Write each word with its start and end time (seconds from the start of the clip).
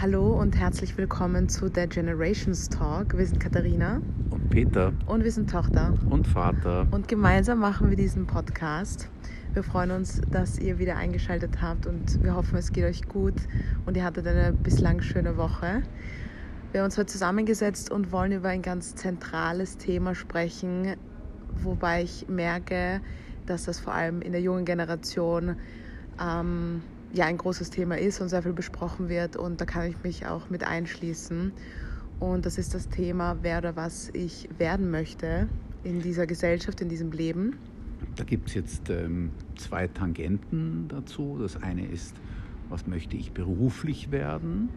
Hallo 0.00 0.38
und 0.40 0.56
herzlich 0.56 0.96
willkommen 0.96 1.48
zu 1.48 1.68
der 1.68 1.88
Generations 1.88 2.68
Talk. 2.68 3.18
Wir 3.18 3.26
sind 3.26 3.40
Katharina 3.40 4.00
Und 4.30 4.50
Peter 4.50 4.92
und 5.06 5.24
wir 5.24 5.32
sind 5.32 5.50
Tochter. 5.50 5.92
und 6.08 6.28
Vater. 6.28 6.86
Und 6.92 7.08
gemeinsam 7.08 7.58
machen 7.58 7.90
wir 7.90 7.96
diesen 7.96 8.28
Podcast. 8.28 9.08
Wir 9.54 9.64
freuen 9.64 9.90
uns, 9.90 10.20
dass 10.30 10.60
ihr 10.60 10.78
wieder 10.78 10.96
eingeschaltet 10.96 11.60
habt 11.60 11.86
und 11.86 12.22
wir 12.22 12.36
hoffen, 12.36 12.56
es 12.58 12.72
geht 12.72 12.84
euch 12.84 13.08
gut 13.08 13.34
und 13.86 13.96
ihr 13.96 14.04
hattet 14.04 14.28
eine 14.28 14.52
bislang 14.52 15.00
schöne 15.00 15.36
Woche. 15.36 15.82
Wir 16.70 16.80
haben 16.80 16.84
uns 16.84 16.96
heute 16.96 17.06
zusammengesetzt 17.06 17.90
und 17.90 18.12
wollen 18.12 18.30
über 18.30 18.50
ein 18.50 18.62
ganz 18.62 18.94
zentrales 18.94 19.78
Thema 19.78 20.14
sprechen, 20.14 20.94
wobei 21.56 22.04
ich 22.04 22.28
merke, 22.28 23.00
dass 23.46 23.64
das 23.64 23.80
vor 23.80 23.94
allem 23.94 24.22
in 24.22 24.32
der 24.32 24.40
jungen 24.40 24.64
Generation 24.64 25.56
ähm, 26.20 26.82
ja 27.12 27.26
ein 27.26 27.38
großes 27.38 27.70
Thema 27.70 27.98
ist 27.98 28.20
und 28.20 28.28
sehr 28.28 28.42
viel 28.42 28.52
besprochen 28.52 29.08
wird 29.08 29.36
und 29.36 29.60
da 29.60 29.64
kann 29.64 29.88
ich 29.88 30.02
mich 30.02 30.26
auch 30.26 30.50
mit 30.50 30.64
einschließen. 30.64 31.52
Und 32.20 32.46
das 32.46 32.56
ist 32.56 32.74
das 32.74 32.88
Thema, 32.88 33.38
wer 33.42 33.58
oder 33.58 33.76
was 33.76 34.10
ich 34.12 34.48
werden 34.58 34.90
möchte 34.90 35.48
in 35.82 36.00
dieser 36.00 36.26
Gesellschaft, 36.26 36.80
in 36.80 36.88
diesem 36.88 37.10
Leben. 37.10 37.58
Da 38.16 38.24
gibt 38.24 38.48
es 38.48 38.54
jetzt 38.54 38.90
ähm, 38.90 39.30
zwei 39.56 39.88
Tangenten 39.88 40.86
dazu. 40.88 41.38
Das 41.40 41.60
eine 41.62 41.84
ist, 41.86 42.14
was 42.68 42.86
möchte 42.86 43.16
ich 43.16 43.32
beruflich 43.32 44.10
werden? 44.10 44.68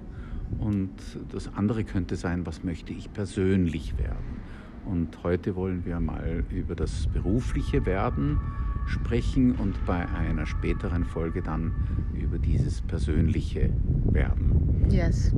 Und 0.59 0.91
das 1.31 1.53
andere 1.53 1.83
könnte 1.83 2.15
sein, 2.15 2.45
was 2.45 2.63
möchte 2.63 2.93
ich 2.93 3.11
persönlich 3.13 3.97
werden? 3.97 4.39
Und 4.85 5.23
heute 5.23 5.55
wollen 5.55 5.85
wir 5.85 5.99
mal 5.99 6.43
über 6.49 6.75
das 6.75 7.07
berufliche 7.07 7.85
Werden 7.85 8.39
sprechen 8.85 9.55
und 9.55 9.83
bei 9.85 10.07
einer 10.07 10.45
späteren 10.45 11.05
Folge 11.05 11.41
dann 11.41 11.73
über 12.13 12.37
dieses 12.37 12.81
persönliche 12.81 13.71
Werden. 14.11 14.85
Yes. 14.89 15.33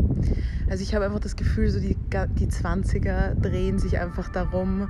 Also 0.70 0.84
ich 0.84 0.94
habe 0.94 1.06
einfach 1.06 1.20
das 1.20 1.36
Gefühl, 1.36 1.70
so 1.70 1.80
die, 1.80 1.96
die 1.96 2.48
20er 2.48 3.36
drehen 3.36 3.80
sich 3.80 4.00
einfach 4.00 4.28
darum, 4.30 4.90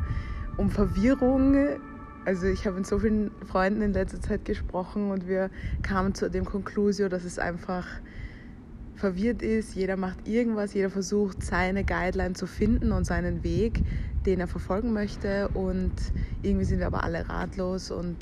um 0.57 0.69
Verwirrung. 0.69 1.55
Also 2.25 2.47
ich 2.47 2.65
habe 2.65 2.77
mit 2.77 2.87
so 2.87 2.99
vielen 2.99 3.31
Freunden 3.45 3.81
in 3.81 3.93
letzter 3.93 4.19
Zeit 4.19 4.45
gesprochen 4.45 5.11
und 5.11 5.27
wir 5.27 5.49
kamen 5.83 6.15
zu 6.15 6.29
dem 6.29 6.45
Konklusio, 6.45 7.09
dass 7.09 7.23
es 7.23 7.39
einfach 7.39 7.85
verwirrt 8.95 9.41
ist. 9.43 9.75
Jeder 9.75 9.95
macht 9.95 10.27
irgendwas, 10.27 10.73
jeder 10.73 10.89
versucht 10.89 11.43
seine 11.43 11.83
Guideline 11.83 12.33
zu 12.33 12.47
finden 12.47 12.91
und 12.91 13.05
seinen 13.05 13.43
Weg, 13.43 13.83
den 14.25 14.39
er 14.39 14.47
verfolgen 14.47 14.93
möchte. 14.93 15.49
Und 15.49 15.93
irgendwie 16.41 16.65
sind 16.65 16.79
wir 16.79 16.87
aber 16.87 17.03
alle 17.03 17.27
ratlos 17.29 17.91
und 17.91 18.17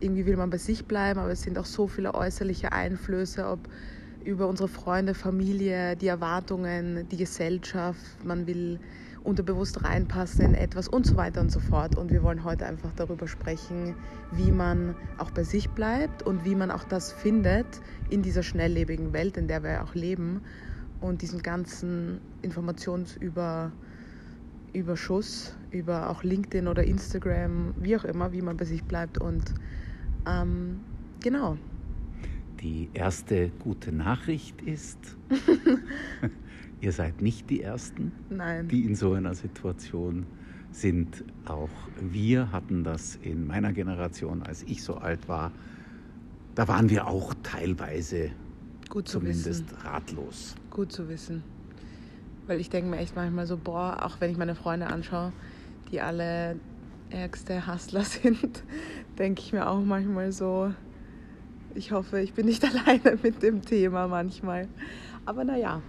irgendwie 0.00 0.26
will 0.26 0.36
man 0.36 0.50
bei 0.50 0.58
sich 0.58 0.86
bleiben, 0.86 1.20
aber 1.20 1.30
es 1.30 1.42
sind 1.42 1.58
auch 1.58 1.64
so 1.64 1.86
viele 1.86 2.14
äußerliche 2.14 2.72
Einflüsse, 2.72 3.46
ob 3.46 3.60
über 4.24 4.48
unsere 4.48 4.68
Freunde, 4.68 5.14
Familie, 5.14 5.96
die 5.96 6.08
Erwartungen, 6.08 7.06
die 7.10 7.16
Gesellschaft, 7.16 8.24
man 8.24 8.46
will 8.46 8.80
unterbewusst 9.22 9.82
reinpassen 9.82 10.44
in 10.44 10.54
etwas 10.54 10.86
und 10.86 11.06
so 11.06 11.16
weiter 11.16 11.40
und 11.40 11.50
so 11.50 11.60
fort. 11.60 11.96
Und 11.96 12.10
wir 12.10 12.22
wollen 12.22 12.44
heute 12.44 12.66
einfach 12.66 12.92
darüber 12.94 13.26
sprechen, 13.26 13.94
wie 14.32 14.50
man 14.50 14.94
auch 15.18 15.30
bei 15.30 15.44
sich 15.44 15.70
bleibt 15.70 16.22
und 16.22 16.44
wie 16.44 16.54
man 16.54 16.70
auch 16.70 16.84
das 16.84 17.12
findet 17.12 17.66
in 18.10 18.22
dieser 18.22 18.42
schnelllebigen 18.42 19.12
Welt, 19.12 19.36
in 19.36 19.48
der 19.48 19.62
wir 19.62 19.82
auch 19.82 19.94
leben 19.94 20.42
und 21.00 21.22
diesen 21.22 21.42
ganzen 21.42 22.20
Informationsüber 22.42 23.72
Überschuss 24.74 25.56
über 25.70 26.10
auch 26.10 26.22
LinkedIn 26.22 26.68
oder 26.68 26.84
Instagram, 26.84 27.74
wie 27.78 27.96
auch 27.96 28.04
immer, 28.04 28.32
wie 28.32 28.42
man 28.42 28.56
bei 28.56 28.64
sich 28.64 28.82
bleibt 28.84 29.18
und 29.18 29.54
ähm, 30.26 30.80
genau. 31.20 31.56
Die 32.60 32.88
erste 32.94 33.50
gute 33.58 33.92
Nachricht 33.92 34.62
ist, 34.62 34.98
ihr 36.80 36.92
seid 36.92 37.20
nicht 37.20 37.50
die 37.50 37.60
Ersten. 37.62 38.12
Nein. 38.30 38.68
die 38.68 38.84
in 38.84 38.94
so 38.94 39.12
einer 39.12 39.34
Situation 39.34 40.26
sind. 40.70 41.24
Auch 41.44 41.70
wir 42.00 42.52
hatten 42.52 42.84
das 42.84 43.16
in 43.16 43.46
meiner 43.46 43.72
Generation, 43.72 44.42
als 44.42 44.62
ich 44.64 44.82
so 44.82 44.96
alt 44.96 45.28
war. 45.28 45.52
Da 46.54 46.68
waren 46.68 46.88
wir 46.90 47.06
auch 47.06 47.34
teilweise 47.42 48.30
Gut 48.88 49.08
zu 49.08 49.18
zumindest 49.18 49.46
wissen. 49.70 49.78
ratlos. 49.84 50.54
Gut 50.70 50.92
zu 50.92 51.08
wissen. 51.08 51.42
Weil 52.46 52.60
ich 52.60 52.70
denke 52.70 52.90
mir 52.90 52.98
echt 52.98 53.16
manchmal 53.16 53.46
so, 53.46 53.56
boah, 53.56 54.04
auch 54.04 54.20
wenn 54.20 54.30
ich 54.30 54.36
meine 54.36 54.54
Freunde 54.54 54.86
anschaue, 54.86 55.32
die 55.90 56.00
alle 56.00 56.56
ärgste 57.10 57.66
Hustler 57.66 58.04
sind, 58.04 58.62
denke 59.18 59.40
ich 59.40 59.52
mir 59.52 59.68
auch 59.68 59.82
manchmal 59.82 60.32
so, 60.32 60.72
ich 61.74 61.92
hoffe, 61.92 62.20
ich 62.20 62.34
bin 62.34 62.46
nicht 62.46 62.64
alleine 62.86 63.18
mit 63.22 63.42
dem 63.42 63.62
Thema 63.62 64.08
manchmal. 64.08 64.68
Aber 65.24 65.44
naja, 65.44 65.80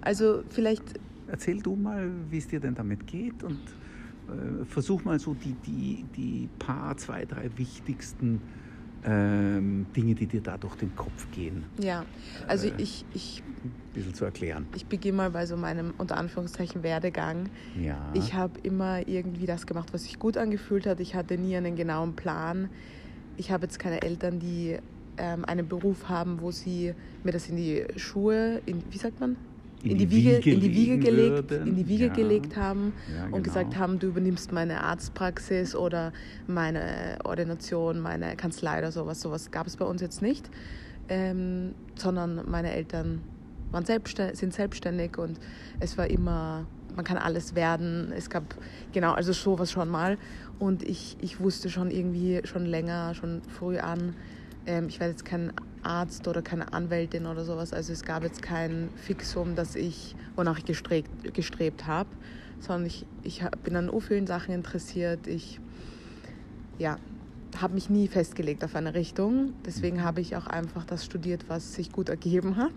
also 0.00 0.42
vielleicht, 0.48 0.82
Erzähl 1.28 1.62
du 1.62 1.76
mal, 1.76 2.10
wie 2.28 2.38
es 2.38 2.48
dir 2.48 2.60
denn 2.60 2.74
damit 2.74 3.06
geht 3.06 3.42
und 3.42 3.60
äh, 4.28 4.64
versuch 4.66 5.04
mal 5.04 5.18
so 5.18 5.34
die, 5.34 5.54
die, 5.66 6.04
die 6.14 6.48
paar, 6.58 6.96
zwei, 6.98 7.24
drei 7.24 7.48
wichtigsten 7.56 8.42
ähm, 9.04 9.86
Dinge, 9.96 10.14
die 10.14 10.26
dir 10.26 10.40
da 10.40 10.56
durch 10.56 10.76
den 10.76 10.94
Kopf 10.96 11.26
gehen, 11.32 11.64
ja, 11.80 12.04
also 12.46 12.68
Äh. 12.68 12.72
ich, 12.78 13.04
ich, 13.14 13.42
ein 13.64 13.72
bisschen 13.94 14.14
zu 14.14 14.24
erklären. 14.24 14.66
ich 14.74 14.86
beginne 14.86 15.16
mal 15.16 15.30
bei 15.30 15.46
so 15.46 15.56
meinem 15.56 15.92
unter 15.98 16.16
Anführungszeichen 16.16 16.82
Werdegang. 16.82 17.48
Ja. 17.80 17.98
Ich 18.14 18.34
habe 18.34 18.58
immer 18.62 19.06
irgendwie 19.06 19.46
das 19.46 19.66
gemacht, 19.66 19.92
was 19.92 20.04
sich 20.04 20.18
gut 20.18 20.36
angefühlt 20.36 20.86
hat. 20.86 21.00
Ich 21.00 21.14
hatte 21.14 21.36
nie 21.38 21.56
einen 21.56 21.76
genauen 21.76 22.14
Plan. 22.14 22.68
Ich 23.36 23.50
habe 23.50 23.64
jetzt 23.64 23.78
keine 23.78 24.02
Eltern, 24.02 24.38
die 24.38 24.78
ähm, 25.18 25.44
einen 25.44 25.68
Beruf 25.68 26.08
haben, 26.08 26.40
wo 26.40 26.50
sie 26.50 26.94
mir 27.22 27.32
das 27.32 27.48
in 27.48 27.56
die 27.56 27.84
Schuhe, 27.96 28.62
in, 28.66 28.82
wie 28.90 28.98
sagt 28.98 29.20
man? 29.20 29.36
In, 29.84 29.98
die, 29.98 30.10
Wiege, 30.10 30.50
in 30.50 30.60
die 30.60 30.72
Wiege 30.74 30.98
gelegt, 30.98 31.50
würden. 31.50 31.66
in 31.68 31.74
die 31.74 31.88
Wiege 31.88 32.06
Ja. 32.06 32.12
gelegt 32.12 32.56
haben 32.56 32.92
Ja, 33.08 33.24
und 33.24 33.30
genau. 33.32 33.42
gesagt 33.42 33.76
haben, 33.76 33.98
du 33.98 34.08
übernimmst 34.08 34.52
meine 34.52 34.82
Arztpraxis 34.84 35.74
oder 35.74 36.12
meine 36.46 37.18
Ordination, 37.24 37.98
meine 38.00 38.36
Kanzlei 38.36 38.78
oder 38.78 38.92
sowas. 38.92 39.20
Sowas 39.20 39.50
gab 39.50 39.66
es 39.66 39.76
bei 39.76 39.84
uns 39.84 40.00
jetzt 40.00 40.22
nicht, 40.22 40.50
ähm, 41.08 41.74
sondern 41.96 42.48
meine 42.48 42.72
Eltern 42.72 43.22
waren 43.72 43.84
selbstständig, 43.84 44.38
sind 44.38 44.54
selbstständig 44.54 45.18
und 45.18 45.40
es 45.80 45.98
war 45.98 46.08
immer, 46.08 46.66
man 46.94 47.04
kann 47.04 47.16
alles 47.18 47.56
werden. 47.56 48.12
Es 48.16 48.30
gab, 48.30 48.54
genau, 48.92 49.12
also 49.12 49.32
sowas 49.32 49.72
schon 49.72 49.88
mal. 49.88 50.16
Und 50.60 50.84
ich, 50.84 51.16
ich 51.20 51.40
wusste 51.40 51.70
schon 51.70 51.90
irgendwie 51.90 52.40
schon 52.44 52.66
länger, 52.66 53.14
schon 53.14 53.42
früh 53.48 53.78
an, 53.78 54.14
ähm, 54.66 54.86
ich 54.88 55.00
werde 55.00 55.10
jetzt 55.10 55.24
kein 55.24 55.52
Arzt 55.82 56.28
oder 56.28 56.42
keine 56.42 56.72
Anwältin 56.72 57.26
oder 57.26 57.44
sowas. 57.44 57.72
Also 57.72 57.92
es 57.92 58.02
gab 58.04 58.22
jetzt 58.22 58.42
kein 58.42 58.88
Fixum, 58.96 59.54
das 59.54 59.74
ich, 59.74 60.14
wonach 60.36 60.58
ich 60.58 60.64
gestrebt, 60.64 61.34
gestrebt 61.34 61.86
habe, 61.86 62.08
sondern 62.60 62.86
ich, 62.86 63.06
ich 63.22 63.42
bin 63.64 63.76
an 63.76 63.90
vielen 64.00 64.26
Sachen 64.26 64.54
interessiert. 64.54 65.26
Ich, 65.26 65.60
ja, 66.78 66.96
habe 67.60 67.74
mich 67.74 67.90
nie 67.90 68.08
festgelegt 68.08 68.64
auf 68.64 68.74
eine 68.76 68.94
Richtung. 68.94 69.52
Deswegen 69.66 70.02
habe 70.02 70.20
ich 70.20 70.36
auch 70.36 70.46
einfach 70.46 70.84
das 70.84 71.04
studiert, 71.04 71.44
was 71.48 71.74
sich 71.74 71.92
gut 71.92 72.08
ergeben 72.08 72.56
hat, 72.56 72.72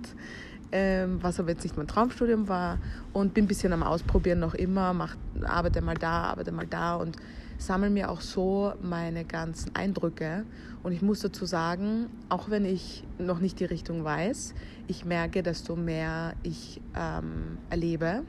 ähm, 0.72 1.20
was 1.22 1.40
aber 1.40 1.50
jetzt 1.50 1.64
nicht 1.64 1.78
mein 1.78 1.88
Traumstudium 1.88 2.48
war 2.48 2.80
und 3.14 3.34
bin 3.34 3.46
ein 3.46 3.48
bisschen 3.48 3.74
am 3.74 3.84
Ausprobieren 3.84 4.40
noch 4.40 4.54
immer, 4.54 4.94
mach, 4.94 5.16
arbeite 5.44 5.82
mal 5.82 5.96
da, 5.96 6.24
arbeite 6.24 6.52
mal 6.52 6.68
da 6.68 6.96
und 6.96 7.18
sammle 7.58 7.90
mir 7.90 8.10
auch 8.10 8.22
so 8.22 8.74
meine 8.82 9.26
ganzen 9.26 9.76
Eindrücke. 9.76 10.46
Und 10.84 10.92
ich 10.92 11.02
muss 11.02 11.22
dazu 11.22 11.46
sagen, 11.46 12.08
auch 12.30 12.50
wenn 12.50 12.66
ich 12.66 13.04
noch 13.18 13.40
nicht 13.40 13.60
die 13.60 13.66
Richtung 13.66 14.04
weiß, 14.04 14.54
ich 14.88 15.06
merke, 15.06 15.44
desto 15.44 15.76
mehr 15.76 16.36
ich 16.44 16.82
ähm, 16.96 17.58
erlebe, 17.70 18.24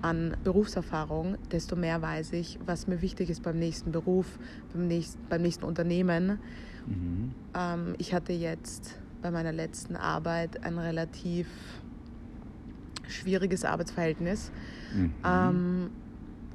an 0.00 0.36
Berufserfahrung, 0.44 1.36
desto 1.50 1.76
mehr 1.76 2.00
weiß 2.00 2.32
ich, 2.32 2.58
was 2.64 2.86
mir 2.86 3.02
wichtig 3.02 3.30
ist 3.30 3.42
beim 3.42 3.58
nächsten 3.58 3.90
Beruf, 3.90 4.38
beim 4.72 4.86
nächsten, 4.86 5.20
beim 5.28 5.42
nächsten 5.42 5.64
Unternehmen. 5.64 6.38
Mhm. 6.86 7.32
Ähm, 7.54 7.94
ich 7.98 8.14
hatte 8.14 8.32
jetzt 8.32 8.98
bei 9.22 9.30
meiner 9.30 9.52
letzten 9.52 9.96
Arbeit 9.96 10.64
ein 10.64 10.78
relativ 10.78 11.48
schwieriges 13.08 13.64
Arbeitsverhältnis. 13.64 14.52
Mhm. 14.94 15.12
Ähm, 15.24 15.90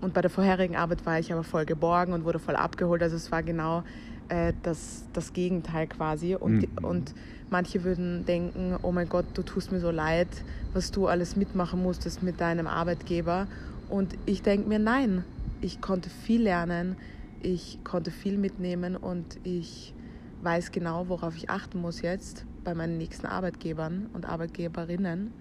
und 0.03 0.13
bei 0.13 0.21
der 0.21 0.29
vorherigen 0.29 0.75
Arbeit 0.75 1.05
war 1.05 1.19
ich 1.19 1.31
aber 1.31 1.43
voll 1.43 1.65
geborgen 1.65 2.13
und 2.13 2.25
wurde 2.25 2.39
voll 2.39 2.55
abgeholt. 2.55 3.01
Also 3.01 3.15
es 3.15 3.31
war 3.31 3.41
genau 3.41 3.83
äh, 4.29 4.53
das, 4.63 5.05
das 5.13 5.33
Gegenteil 5.33 5.87
quasi. 5.87 6.35
Und, 6.35 6.61
Mhm. 6.81 6.85
und 6.85 7.13
manche 7.49 7.83
würden 7.83 8.25
denken, 8.25 8.77
oh 8.81 8.91
mein 8.91 9.07
Gott, 9.09 9.25
du 9.33 9.43
tust 9.43 9.71
mir 9.71 9.79
so 9.79 9.91
leid, 9.91 10.27
was 10.73 10.91
du 10.91 11.07
alles 11.07 11.35
mitmachen 11.35 11.81
musstest 11.81 12.21
mit 12.21 12.41
deinem 12.41 12.67
Arbeitgeber. 12.67 13.47
Und 13.89 14.15
ich 14.25 14.41
denke 14.41 14.67
mir, 14.67 14.79
nein, 14.79 15.23
ich 15.61 15.81
konnte 15.81 16.09
viel 16.09 16.43
lernen, 16.43 16.95
ich 17.41 17.79
konnte 17.83 18.11
viel 18.11 18.37
mitnehmen 18.37 18.95
und 18.95 19.37
ich 19.43 19.93
weiß 20.41 20.71
genau, 20.71 21.07
worauf 21.07 21.37
ich 21.37 21.49
achten 21.49 21.79
muss 21.79 22.01
jetzt 22.01 22.45
bei 22.63 22.73
meinen 22.73 22.97
nächsten 22.97 23.27
Arbeitgebern 23.27 24.09
und 24.13 24.25
Arbeitgeberinnen. 24.25 25.31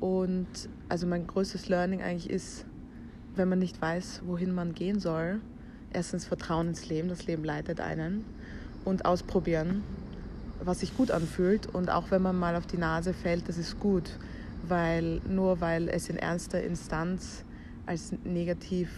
Und 0.00 0.48
also 0.88 1.06
mein 1.06 1.26
größtes 1.26 1.68
Learning 1.68 2.02
eigentlich 2.02 2.30
ist, 2.30 2.66
wenn 3.36 3.48
man 3.48 3.58
nicht 3.58 3.80
weiß, 3.80 4.22
wohin 4.26 4.54
man 4.54 4.74
gehen 4.74 5.00
soll, 5.00 5.40
erstens 5.92 6.24
Vertrauen 6.24 6.68
ins 6.68 6.88
Leben, 6.88 7.08
das 7.08 7.26
Leben 7.26 7.44
leitet 7.44 7.80
einen. 7.80 8.24
und 8.84 9.06
ausprobieren, 9.06 9.82
was 10.62 10.80
sich 10.80 10.94
gut 10.94 11.10
anfühlt. 11.10 11.66
Und 11.66 11.90
auch 11.90 12.10
wenn 12.10 12.20
man 12.20 12.38
mal 12.38 12.54
auf 12.54 12.66
die 12.66 12.76
Nase 12.76 13.14
fällt, 13.14 13.48
das 13.48 13.56
ist 13.56 13.80
gut, 13.80 14.18
weil 14.68 15.22
nur 15.26 15.62
weil 15.62 15.88
es 15.88 16.10
in 16.10 16.16
ernster 16.16 16.62
Instanz 16.62 17.44
als 17.86 18.12
negativ 18.24 18.90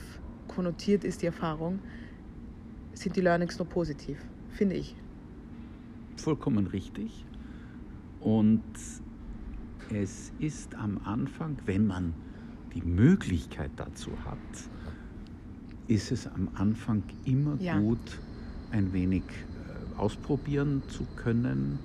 konnotiert 0.48 1.04
ist, 1.04 1.22
die 1.22 1.26
Erfahrung, 1.26 1.78
sind 2.94 3.14
die 3.14 3.20
Learnings 3.20 3.58
nur 3.58 3.68
positiv, 3.68 4.18
finde 4.50 4.74
ich. 4.74 4.96
Vollkommen 6.16 6.66
richtig. 6.66 7.24
Und 8.20 8.62
es 9.92 10.32
ist 10.40 10.74
am 10.74 10.98
Anfang, 11.04 11.58
wenn 11.66 11.86
man 11.86 12.14
die 12.76 12.82
Möglichkeit 12.86 13.70
dazu 13.76 14.10
hat, 14.24 14.38
ist 15.88 16.12
es 16.12 16.26
am 16.26 16.48
Anfang 16.54 17.02
immer 17.24 17.56
ja. 17.58 17.78
gut, 17.78 18.20
ein 18.70 18.92
wenig 18.92 19.22
äh, 19.22 19.98
ausprobieren 19.98 20.82
zu 20.88 21.06
können, 21.16 21.78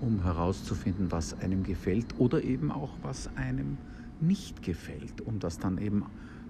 um 0.00 0.22
herauszufinden, 0.22 1.10
was 1.10 1.40
einem 1.40 1.62
gefällt 1.62 2.18
oder 2.18 2.42
eben 2.42 2.70
auch, 2.70 2.90
was 3.02 3.30
einem 3.36 3.78
nicht 4.20 4.62
gefällt, 4.62 5.22
um 5.22 5.38
das 5.38 5.58
dann 5.58 5.78
eben 5.78 6.04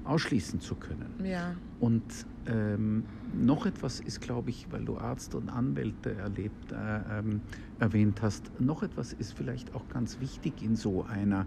ausschließen 0.05 0.61
zu 0.61 0.75
können. 0.77 1.13
Ja. 1.25 1.55
Und 1.79 2.03
ähm, 2.47 3.05
noch 3.35 3.67
etwas 3.67 4.01
ist, 4.01 4.21
glaube 4.21 4.51
ich, 4.51 4.67
weil 4.71 4.85
du 4.85 4.99
Arzt 4.99 5.35
und 5.35 5.49
Anwälte 5.49 6.15
erlebt, 6.15 6.73
äh, 6.73 7.19
ähm, 7.19 7.41
erwähnt 7.79 8.23
hast, 8.23 8.51
noch 8.61 8.83
etwas 8.83 9.13
ist 9.13 9.33
vielleicht 9.33 9.75
auch 9.75 9.89
ganz 9.89 10.19
wichtig 10.21 10.63
in 10.63 10.77
so 10.77 11.05
einer 11.05 11.47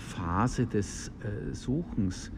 Phase 0.00 0.66
des 0.66 1.08
äh, 1.08 1.54
Suchens. 1.54 2.32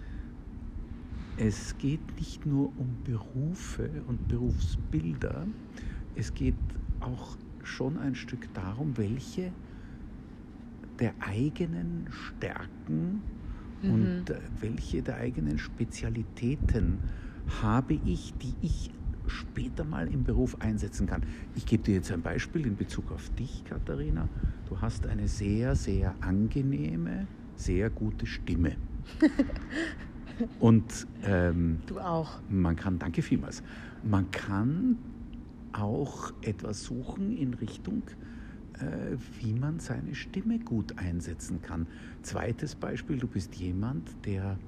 Es 1.36 1.76
geht 1.78 2.16
nicht 2.18 2.44
nur 2.44 2.66
um 2.76 2.96
Berufe 3.04 3.88
und 4.06 4.28
Berufsbilder, 4.28 5.46
es 6.14 6.34
geht 6.34 6.54
auch 7.00 7.36
schon 7.62 7.96
ein 7.98 8.14
Stück 8.14 8.52
darum, 8.52 8.96
welche 8.98 9.52
der 10.98 11.14
eigenen 11.20 12.08
Stärken 12.10 13.22
mhm. 13.82 13.90
und 13.90 14.30
äh, 14.30 14.40
welche 14.60 15.02
der 15.02 15.16
eigenen 15.16 15.58
Spezialitäten 15.58 16.98
habe 17.62 17.94
ich, 18.04 18.34
die 18.34 18.54
ich 18.60 18.90
später 19.26 19.84
mal 19.84 20.08
im 20.08 20.24
Beruf 20.24 20.60
einsetzen 20.60 21.06
kann. 21.06 21.22
Ich 21.54 21.64
gebe 21.64 21.82
dir 21.82 21.94
jetzt 21.94 22.12
ein 22.12 22.22
Beispiel 22.22 22.66
in 22.66 22.76
Bezug 22.76 23.10
auf 23.12 23.30
dich, 23.30 23.64
Katharina. 23.64 24.28
Du 24.68 24.80
hast 24.80 25.06
eine 25.06 25.28
sehr, 25.28 25.74
sehr 25.74 26.14
angenehme, 26.20 27.26
sehr 27.56 27.90
gute 27.90 28.26
Stimme. 28.26 28.76
Und 30.60 31.06
ähm, 31.24 31.78
du 31.86 32.00
auch. 32.00 32.40
Man 32.48 32.76
kann, 32.76 32.98
danke 32.98 33.22
vielmals. 33.22 33.62
Man 34.02 34.30
kann 34.30 34.98
auch 35.72 36.32
etwas 36.42 36.84
suchen 36.84 37.36
in 37.36 37.54
Richtung 37.54 38.02
äh, 38.82 39.16
wie 39.40 39.52
man 39.52 39.78
seine 39.78 40.14
Stimme 40.14 40.58
gut 40.58 40.98
einsetzen 40.98 41.62
kann. 41.62 41.86
Zweites 42.22 42.74
Beispiel, 42.74 43.18
du 43.18 43.28
bist 43.28 43.54
jemand, 43.56 44.10
der 44.24 44.58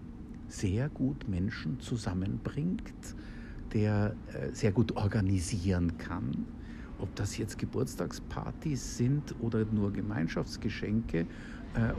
sehr 0.48 0.88
gut 0.88 1.28
Menschen 1.28 1.80
zusammenbringt, 1.80 2.82
der 3.72 4.14
äh, 4.32 4.52
sehr 4.52 4.72
gut 4.72 4.96
organisieren 4.96 5.98
kann. 5.98 6.46
Ob 6.98 7.14
das 7.16 7.38
jetzt 7.38 7.58
Geburtstagspartys 7.58 8.96
sind 8.96 9.34
oder 9.40 9.64
nur 9.64 9.92
Gemeinschaftsgeschenke 9.92 11.26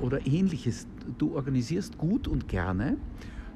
oder 0.02 0.26
ähnliches. 0.26 0.88
Du 1.18 1.36
organisierst 1.36 1.98
gut 1.98 2.28
und 2.28 2.48
gerne. 2.48 2.98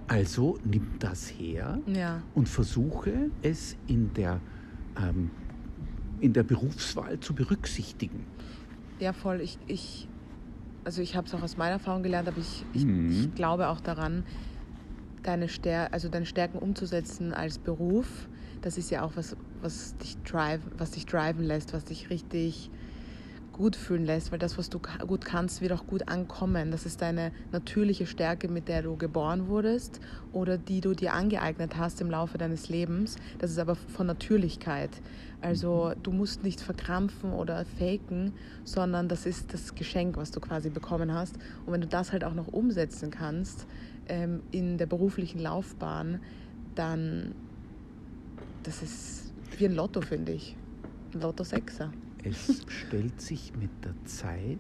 Also 0.08 0.58
nimm 0.64 0.88
das 1.00 1.28
her 1.28 1.80
ja. 1.86 2.22
und 2.34 2.50
versuche 2.50 3.30
es 3.44 3.78
in 3.88 4.12
der 4.14 4.42
ähm, 4.98 5.30
in 6.20 6.34
der 6.34 6.44
Berufswahl 6.44 7.20
zu 7.20 7.34
berücksichtigen. 7.34 8.26
Ja, 9.00 9.14
voll. 9.14 9.42
Ich, 9.42 9.58
ich, 9.68 10.08
also 10.84 11.02
ich 11.02 11.16
habe 11.16 11.28
es 11.28 11.34
auch 11.34 11.42
aus 11.42 11.58
meiner 11.58 11.74
Erfahrung 11.74 12.04
gelernt, 12.04 12.28
aber 12.28 12.40
ich, 12.40 12.66
ich, 12.74 12.86
mhm. 12.86 13.12
ich 13.12 13.36
glaube 13.36 13.70
auch 13.70 13.80
daran, 13.80 14.24
deine, 15.24 15.50
Stär 15.50 15.94
also 15.94 16.10
deine 16.10 16.26
Stärken 16.26 16.58
umzusetzen 16.58 17.34
als 17.34 17.60
Beruf. 17.60 18.28
Das 18.62 18.78
ist 18.78 18.90
ja 18.90 19.04
auch 19.04 19.14
was, 19.16 19.38
was 19.62 19.96
dich 19.98 20.18
drive, 20.24 20.62
was 20.78 20.92
dich 20.92 21.06
driven 21.06 21.44
lässt, 21.44 21.74
was 21.74 21.86
dich 21.86 22.10
richtig 22.10 22.70
gut 23.60 23.76
fühlen 23.76 24.06
lässt, 24.06 24.32
weil 24.32 24.40
das, 24.40 24.58
was 24.58 24.70
du 24.70 24.80
gut 25.06 25.26
kannst, 25.26 25.60
wird 25.60 25.74
auch 25.74 25.86
gut 25.86 26.08
ankommen. 26.08 26.72
Das 26.72 26.86
ist 26.86 27.02
deine 27.02 27.34
natürliche 27.52 28.08
Stärke, 28.08 28.48
mit 28.48 28.70
der 28.70 28.84
du 28.84 28.96
geboren 28.96 29.50
wurdest 29.50 30.00
oder 30.32 30.58
die 30.58 30.80
du 30.80 30.94
dir 30.94 31.14
angeeignet 31.14 31.76
hast 31.78 32.00
im 32.00 32.10
Laufe 32.10 32.38
deines 32.38 32.70
Lebens. 32.70 33.18
Das 33.38 33.52
ist 33.52 33.60
aber 33.60 33.76
von 33.76 34.08
Natürlichkeit. 34.08 34.92
Also 35.42 35.92
du 36.02 36.12
musst 36.12 36.42
nicht 36.42 36.62
verkrampfen 36.62 37.34
oder 37.34 37.66
faken, 37.78 38.32
sondern 38.64 39.10
das 39.10 39.26
ist 39.26 39.54
das 39.54 39.76
Geschenk, 39.76 40.16
was 40.16 40.32
du 40.32 40.40
quasi 40.40 40.70
bekommen 40.70 41.14
hast. 41.14 41.36
Und 41.66 41.74
wenn 41.74 41.82
du 41.82 41.88
das 41.88 42.14
halt 42.14 42.24
auch 42.24 42.36
noch 42.36 42.48
umsetzen 42.48 43.12
kannst 43.12 43.68
ähm, 44.08 44.42
in 44.52 44.78
der 44.78 44.86
beruflichen 44.86 45.40
Laufbahn, 45.40 46.22
dann 46.76 47.36
das 48.64 48.82
ist 48.82 49.34
wie 49.58 49.66
ein 49.66 49.76
Lotto, 49.76 50.00
finde 50.00 50.32
ich. 50.32 50.56
Ein 51.14 51.20
Lotto 51.20 51.44
Sechser. 51.44 51.92
Es 52.24 52.66
stellt 52.68 53.22
sich 53.22 53.54
mit 53.60 53.70
der 53.84 53.94
Zeit 54.06 54.58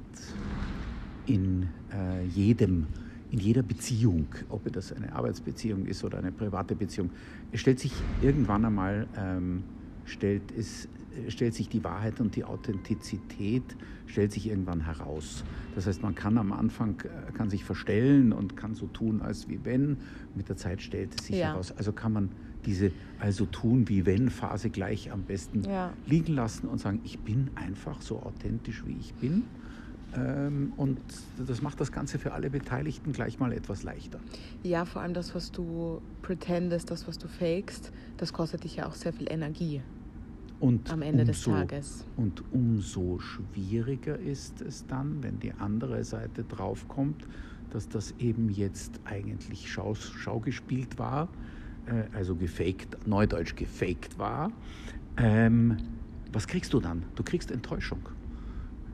in 1.25 1.67
äh, 1.93 2.25
jedem, 2.25 2.87
in 3.31 3.39
jeder 3.39 3.63
Beziehung, 3.63 4.27
ob 4.49 4.71
das 4.71 4.93
eine 4.93 5.13
Arbeitsbeziehung 5.13 5.85
ist 5.85 6.03
oder 6.03 6.19
eine 6.19 6.31
private 6.31 6.75
Beziehung, 6.75 7.11
es 7.51 7.59
stellt 7.59 7.79
sich 7.79 7.91
irgendwann 8.21 8.65
einmal 8.65 9.07
ähm, 9.17 9.63
stellt, 10.05 10.51
es, 10.57 10.87
stellt 11.27 11.53
sich 11.53 11.69
die 11.69 11.83
Wahrheit 11.83 12.19
und 12.19 12.35
die 12.35 12.43
Authentizität 12.43 13.63
stellt 14.05 14.31
sich 14.31 14.47
irgendwann 14.47 14.81
heraus. 14.81 15.43
Das 15.75 15.85
heißt, 15.85 16.01
man 16.01 16.15
kann 16.15 16.37
am 16.37 16.51
Anfang 16.51 17.01
äh, 17.01 17.31
kann 17.33 17.49
sich 17.49 17.63
verstellen 17.63 18.31
und 18.31 18.55
kann 18.57 18.73
so 18.73 18.87
tun, 18.87 19.21
als 19.21 19.49
wie 19.49 19.59
wenn. 19.63 19.97
Mit 20.35 20.49
der 20.49 20.57
Zeit 20.57 20.81
stellt 20.81 21.19
es 21.19 21.27
sich 21.27 21.37
ja. 21.37 21.47
heraus. 21.49 21.71
Also 21.71 21.91
kann 21.91 22.13
man 22.13 22.29
diese 22.65 22.91
also 23.19 23.45
tun 23.45 23.89
wie 23.89 24.05
wenn 24.05 24.29
Phase 24.29 24.69
gleich 24.69 25.11
am 25.11 25.23
besten 25.23 25.63
ja. 25.63 25.93
liegen 26.05 26.33
lassen 26.33 26.67
und 26.67 26.79
sagen, 26.79 27.01
ich 27.03 27.19
bin 27.19 27.49
einfach 27.55 28.01
so 28.01 28.21
authentisch, 28.21 28.83
wie 28.85 28.95
ich 28.99 29.13
bin. 29.15 29.43
Ähm, 30.15 30.73
und 30.77 30.99
das 31.45 31.61
macht 31.61 31.79
das 31.79 31.91
Ganze 31.91 32.17
für 32.17 32.31
alle 32.31 32.49
Beteiligten 32.49 33.11
gleich 33.11 33.39
mal 33.39 33.51
etwas 33.51 33.83
leichter. 33.83 34.19
Ja, 34.63 34.85
vor 34.85 35.01
allem 35.01 35.13
das, 35.13 35.35
was 35.35 35.51
du 35.51 36.01
pretendest, 36.21 36.89
das, 36.89 37.07
was 37.07 37.17
du 37.17 37.27
fakest, 37.27 37.91
das 38.17 38.33
kostet 38.33 38.63
dich 38.63 38.77
ja 38.77 38.87
auch 38.87 38.95
sehr 38.95 39.13
viel 39.13 39.31
Energie. 39.31 39.81
Und 40.59 40.91
am 40.91 41.01
Ende 41.01 41.21
umso, 41.21 41.31
des 41.31 41.43
Tages. 41.43 42.05
Und 42.17 42.43
umso 42.51 43.19
schwieriger 43.19 44.17
ist 44.17 44.61
es 44.61 44.85
dann, 44.87 45.21
wenn 45.23 45.39
die 45.39 45.53
andere 45.53 46.03
Seite 46.03 46.43
draufkommt, 46.43 47.25
dass 47.69 47.87
das 47.87 48.15
eben 48.17 48.49
jetzt 48.49 48.99
eigentlich 49.05 49.71
Schau, 49.71 49.93
Schaugespielt 49.93 50.97
war 50.97 51.25
äh, 51.25 51.58
also 52.13 52.35
gefaked, 52.35 53.07
neudeutsch 53.07 53.55
gefaked 53.55 54.17
war, 54.17 54.51
ähm, 55.17 55.77
was 56.31 56.47
kriegst 56.47 56.73
du 56.73 56.79
dann? 56.79 57.03
Du 57.15 57.23
kriegst 57.23 57.51
Enttäuschung. 57.51 58.09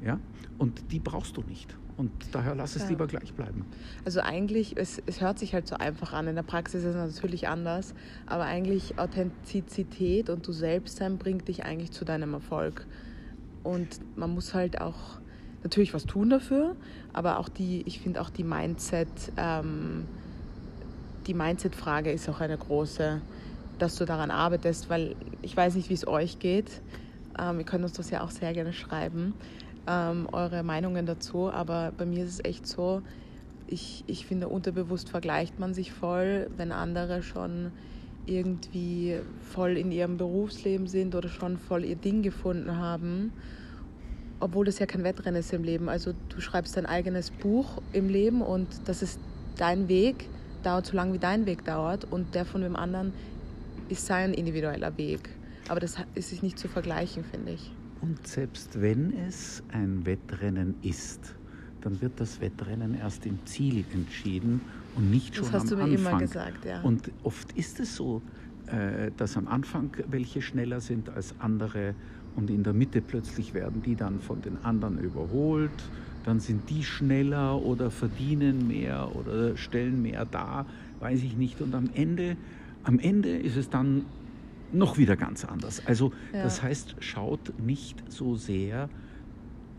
Ja? 0.03 0.19
Und 0.57 0.91
die 0.91 0.99
brauchst 0.99 1.37
du 1.37 1.41
nicht. 1.41 1.75
Und 1.97 2.11
daher 2.33 2.55
lass 2.55 2.75
es 2.75 2.83
ja. 2.83 2.89
lieber 2.89 3.07
gleich 3.07 3.33
bleiben. 3.33 3.65
Also 4.03 4.19
eigentlich, 4.19 4.75
es, 4.77 5.01
es 5.05 5.21
hört 5.21 5.39
sich 5.39 5.53
halt 5.53 5.67
so 5.67 5.75
einfach 5.75 6.11
an. 6.11 6.27
In 6.27 6.35
der 6.35 6.43
Praxis 6.43 6.83
ist 6.83 6.95
es 6.95 7.13
natürlich 7.13 7.47
anders. 7.47 7.93
Aber 8.25 8.43
eigentlich 8.43 8.99
Authentizität 8.99 10.29
und 10.29 10.45
du 10.45 10.51
selbst 10.51 10.97
sein 10.97 11.17
bringt 11.17 11.47
dich 11.47 11.63
eigentlich 11.63 11.91
zu 11.91 12.03
deinem 12.03 12.33
Erfolg. 12.33 12.85
Und 13.63 13.99
man 14.17 14.33
muss 14.33 14.53
halt 14.53 14.81
auch 14.81 15.19
natürlich 15.63 15.93
was 15.93 16.05
tun 16.05 16.29
dafür, 16.29 16.75
aber 17.11 17.39
auch 17.39 17.49
die, 17.49 17.81
ich 17.87 17.99
finde 17.99 18.21
auch 18.21 18.29
die 18.29 18.43
Mindset, 18.43 19.09
ähm, 19.35 20.05
die 21.27 21.33
Mindset-Frage 21.33 22.11
ist 22.11 22.29
auch 22.29 22.39
eine 22.39 22.57
große, 22.57 23.21
dass 23.79 23.95
du 23.95 24.05
daran 24.05 24.31
arbeitest, 24.31 24.89
weil 24.89 25.15
ich 25.41 25.55
weiß 25.55 25.75
nicht, 25.75 25.89
wie 25.89 25.95
es 25.95 26.07
euch 26.07 26.39
geht. 26.39 26.81
Ähm, 27.39 27.59
ihr 27.59 27.65
könnt 27.65 27.83
uns 27.83 27.93
das 27.93 28.09
ja 28.09 28.23
auch 28.23 28.31
sehr 28.31 28.53
gerne 28.53 28.73
schreiben, 28.73 29.33
ähm, 29.87 30.27
eure 30.31 30.63
Meinungen 30.63 31.05
dazu. 31.05 31.51
Aber 31.51 31.91
bei 31.97 32.05
mir 32.05 32.23
ist 32.23 32.33
es 32.33 32.45
echt 32.45 32.67
so, 32.67 33.01
ich, 33.67 34.03
ich 34.07 34.25
finde, 34.25 34.47
unterbewusst 34.47 35.09
vergleicht 35.09 35.59
man 35.59 35.73
sich 35.73 35.91
voll, 35.91 36.49
wenn 36.55 36.71
andere 36.71 37.23
schon 37.23 37.71
irgendwie 38.27 39.19
voll 39.41 39.77
in 39.77 39.91
ihrem 39.91 40.17
Berufsleben 40.17 40.87
sind 40.87 41.15
oder 41.15 41.29
schon 41.29 41.57
voll 41.57 41.83
ihr 41.83 41.95
Ding 41.95 42.21
gefunden 42.21 42.77
haben. 42.77 43.33
Obwohl 44.39 44.65
das 44.65 44.79
ja 44.79 44.85
kein 44.85 45.03
Wettrennen 45.03 45.39
ist 45.39 45.53
im 45.53 45.63
Leben. 45.63 45.89
Also 45.89 46.13
du 46.29 46.41
schreibst 46.41 46.77
dein 46.77 46.85
eigenes 46.85 47.31
Buch 47.31 47.81
im 47.93 48.09
Leben 48.09 48.41
und 48.41 48.67
das 48.85 49.01
ist 49.01 49.19
dein 49.57 49.87
Weg 49.87 50.27
dauert 50.65 50.85
so 50.85 50.95
lange, 50.95 51.13
wie 51.13 51.19
dein 51.19 51.45
Weg 51.45 51.65
dauert 51.65 52.05
und 52.11 52.33
der 52.35 52.45
von 52.45 52.61
dem 52.61 52.75
anderen 52.75 53.13
ist 53.89 54.05
sein 54.05 54.33
individueller 54.33 54.97
Weg. 54.97 55.29
Aber 55.67 55.79
das 55.79 55.97
ist 56.15 56.29
sich 56.29 56.43
nicht 56.43 56.59
zu 56.59 56.67
vergleichen, 56.67 57.23
finde 57.23 57.53
ich. 57.53 57.71
Und 58.01 58.27
selbst 58.27 58.81
wenn 58.81 59.13
es 59.27 59.63
ein 59.71 60.05
Wettrennen 60.05 60.75
ist, 60.81 61.35
dann 61.81 62.01
wird 62.01 62.19
das 62.19 62.41
Wettrennen 62.41 62.95
erst 62.95 63.25
im 63.25 63.43
Ziel 63.45 63.85
entschieden 63.93 64.61
und 64.95 65.11
nicht 65.11 65.35
schon 65.35 65.45
am 65.45 65.53
Anfang. 65.55 65.61
Das 65.61 65.61
hast 65.61 65.71
du 65.71 65.75
mir 65.75 65.83
Anfang. 65.83 66.11
immer 66.11 66.19
gesagt, 66.19 66.65
ja. 66.65 66.81
Und 66.81 67.11
oft 67.23 67.51
ist 67.53 67.79
es 67.79 67.95
so, 67.95 68.21
äh, 68.67 69.11
dass 69.17 69.37
am 69.37 69.47
Anfang 69.47 69.91
welche 70.07 70.41
schneller 70.41 70.81
sind 70.81 71.09
als 71.09 71.35
andere 71.39 71.93
und 72.35 72.49
in 72.49 72.63
der 72.63 72.73
Mitte 72.73 73.01
plötzlich 73.01 73.53
werden 73.53 73.81
die 73.81 73.95
dann 73.95 74.19
von 74.19 74.41
den 74.41 74.63
anderen 74.63 74.97
überholt. 74.97 75.71
Dann 76.25 76.39
sind 76.39 76.69
die 76.69 76.83
schneller 76.83 77.61
oder 77.61 77.91
verdienen 77.91 78.67
mehr 78.67 79.15
oder 79.15 79.55
stellen 79.55 80.01
mehr 80.01 80.25
dar, 80.25 80.65
weiß 80.99 81.23
ich 81.23 81.37
nicht. 81.37 81.61
Und 81.61 81.75
am 81.75 81.89
Ende, 81.93 82.35
am 82.83 82.97
Ende 82.97 83.29
ist 83.29 83.57
es 83.57 83.69
dann 83.69 84.05
noch 84.71 84.97
wieder 84.97 85.15
ganz 85.15 85.45
anders. 85.45 85.85
Also 85.85 86.11
ja. 86.33 86.43
das 86.43 86.63
heißt, 86.63 86.95
schaut 86.99 87.53
nicht 87.59 88.03
so 88.11 88.35
sehr 88.35 88.89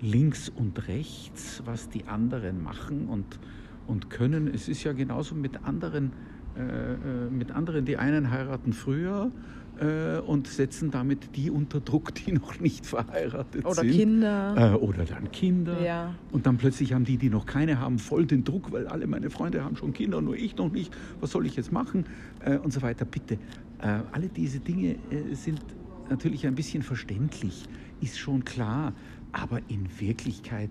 links 0.01 0.49
und 0.49 0.87
rechts, 0.89 1.63
was 1.65 1.89
die 1.89 2.05
anderen 2.05 2.63
machen 2.63 3.09
und, 3.09 3.41
und 3.87 4.11
können. 4.11 4.47
Es 4.47 4.69
ist 4.69 4.85
ja 4.85 4.93
genauso 4.93 5.35
mit 5.35 5.65
anderen, 5.65 6.13
äh, 6.57 6.61
äh 6.61 7.31
mit 7.31 7.51
anderen, 7.51 7.85
die 7.85 7.97
einen 7.97 8.31
heiraten 8.31 8.73
früher 8.73 9.33
äh, 9.81 10.19
und 10.21 10.47
setzen 10.49 10.91
damit 10.91 11.37
die 11.37 11.51
unter 11.51 11.81
Druck, 11.81 12.15
die 12.15 12.33
noch 12.33 12.59
nicht 12.61 12.87
verheiratet 12.87 13.65
oder 13.65 13.75
sind. 13.83 13.93
Kinder. 13.93 14.75
Äh, 14.75 14.77
oder 14.77 15.05
dann 15.05 15.31
Kinder. 15.33 15.83
Ja. 15.83 16.15
Und 16.33 16.47
dann 16.47 16.57
plötzlich 16.57 16.93
haben 16.93 17.05
die, 17.05 17.17
die 17.17 17.31
noch 17.31 17.47
keine 17.47 17.79
haben, 17.81 17.99
voll 17.99 18.27
den 18.27 18.45
Druck, 18.45 18.73
weil 18.73 18.87
alle 18.87 19.07
meine 19.07 19.31
Freunde 19.31 19.63
haben 19.65 19.77
schon 19.77 19.93
Kinder, 19.93 20.21
nur 20.21 20.37
ich 20.37 20.57
noch 20.57 20.71
nicht. 20.73 20.97
Was 21.21 21.31
soll 21.31 21.47
ich 21.47 21.57
jetzt 21.57 21.73
machen? 21.73 22.05
Äh, 22.45 22.59
und 22.59 22.73
so 22.73 22.83
weiter. 22.83 23.05
Bitte, 23.05 23.39
alle 23.79 24.29
diese 24.29 24.59
Dinge 24.59 24.97
sind 25.33 25.61
natürlich 26.09 26.47
ein 26.47 26.55
bisschen 26.55 26.83
verständlich, 26.83 27.65
ist 28.01 28.19
schon 28.19 28.43
klar. 28.45 28.95
Aber 29.33 29.61
in 29.69 29.87
Wirklichkeit 30.01 30.71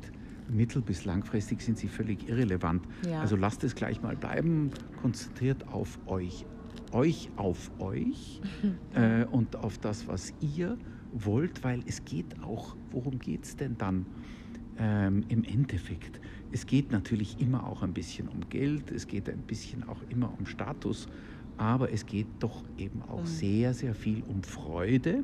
mittel- 0.49 0.81
bis 0.81 1.05
langfristig 1.05 1.61
sind 1.61 1.77
sie 1.77 1.87
völlig 1.87 2.27
irrelevant. 2.27 2.83
Ja. 3.07 3.21
Also 3.21 3.35
lasst 3.35 3.63
es 3.63 3.75
gleich 3.75 4.01
mal 4.01 4.15
bleiben, 4.15 4.71
konzentriert 5.01 5.67
auf 5.71 5.99
euch 6.07 6.45
euch 6.93 7.29
auf 7.35 7.71
euch 7.79 8.41
äh, 8.93 9.25
und 9.25 9.55
auf 9.55 9.77
das, 9.77 10.07
was 10.07 10.33
ihr 10.41 10.77
wollt, 11.11 11.63
weil 11.63 11.81
es 11.85 12.03
geht 12.05 12.41
auch, 12.41 12.75
worum 12.91 13.19
geht 13.19 13.45
es 13.45 13.55
denn 13.55 13.77
dann 13.77 14.05
ähm, 14.77 15.23
im 15.29 15.43
Endeffekt? 15.43 16.19
Es 16.51 16.65
geht 16.65 16.91
natürlich 16.91 17.39
immer 17.39 17.67
auch 17.67 17.83
ein 17.83 17.93
bisschen 17.93 18.27
um 18.27 18.49
Geld, 18.49 18.91
es 18.91 19.07
geht 19.07 19.29
ein 19.29 19.41
bisschen 19.41 19.87
auch 19.87 20.01
immer 20.09 20.33
um 20.37 20.45
Status, 20.45 21.07
aber 21.57 21.91
es 21.91 22.05
geht 22.05 22.27
doch 22.39 22.63
eben 22.77 23.01
auch 23.03 23.21
mhm. 23.21 23.25
sehr, 23.25 23.73
sehr 23.73 23.95
viel 23.95 24.23
um 24.23 24.43
Freude 24.43 25.23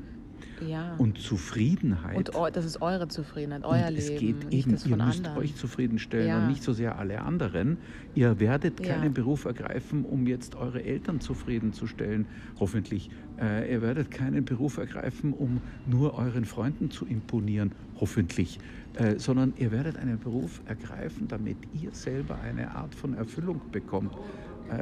ja. 0.68 0.96
und 0.98 1.20
Zufriedenheit. 1.20 2.36
Und 2.36 2.56
das 2.56 2.66
ist 2.66 2.82
eure 2.82 3.08
Zufriedenheit, 3.08 3.64
euer 3.64 3.88
und 3.88 3.94
Leben. 3.94 4.14
Es 4.14 4.20
geht 4.20 4.54
eben, 4.54 4.78
ihr 4.86 4.98
müsst 4.98 5.26
anderen. 5.26 5.38
euch 5.38 5.56
zufriedenstellen 5.56 6.28
ja. 6.28 6.40
und 6.40 6.48
nicht 6.48 6.64
so 6.64 6.74
sehr 6.74 6.98
alle 6.98 7.22
anderen. 7.22 7.78
Ihr 8.16 8.40
werdet 8.40 8.82
keinen 8.82 9.04
ja. 9.04 9.10
Beruf 9.10 9.46
ergreifen, 9.46 10.06
um 10.06 10.28
jetzt 10.28 10.56
eure 10.56 10.84
Eltern 10.84 11.20
zufriedenzustellen, 11.20 12.26
hoffentlich. 12.60 13.10
Äh, 13.40 13.72
ihr 13.72 13.82
werdet 13.82 14.12
keinen 14.12 14.46
Beruf 14.46 14.78
ergreifen, 14.78 15.34
um 15.34 15.62
nur 15.88 16.18
euren 16.18 16.46
Freunden 16.46 16.92
zu 16.92 17.06
imponieren, 17.06 17.72
hoffentlich. 18.00 18.60
Äh, 18.96 19.20
sondern 19.20 19.54
ihr 19.58 19.72
werdet 19.72 19.98
einen 19.98 20.20
Beruf 20.20 20.62
ergreifen, 20.66 21.28
damit 21.30 21.58
ihr 21.82 21.92
selber 21.94 22.38
eine 22.42 22.76
Art 22.76 22.94
von 22.94 23.14
Erfüllung 23.14 23.62
bekommt 23.72 24.14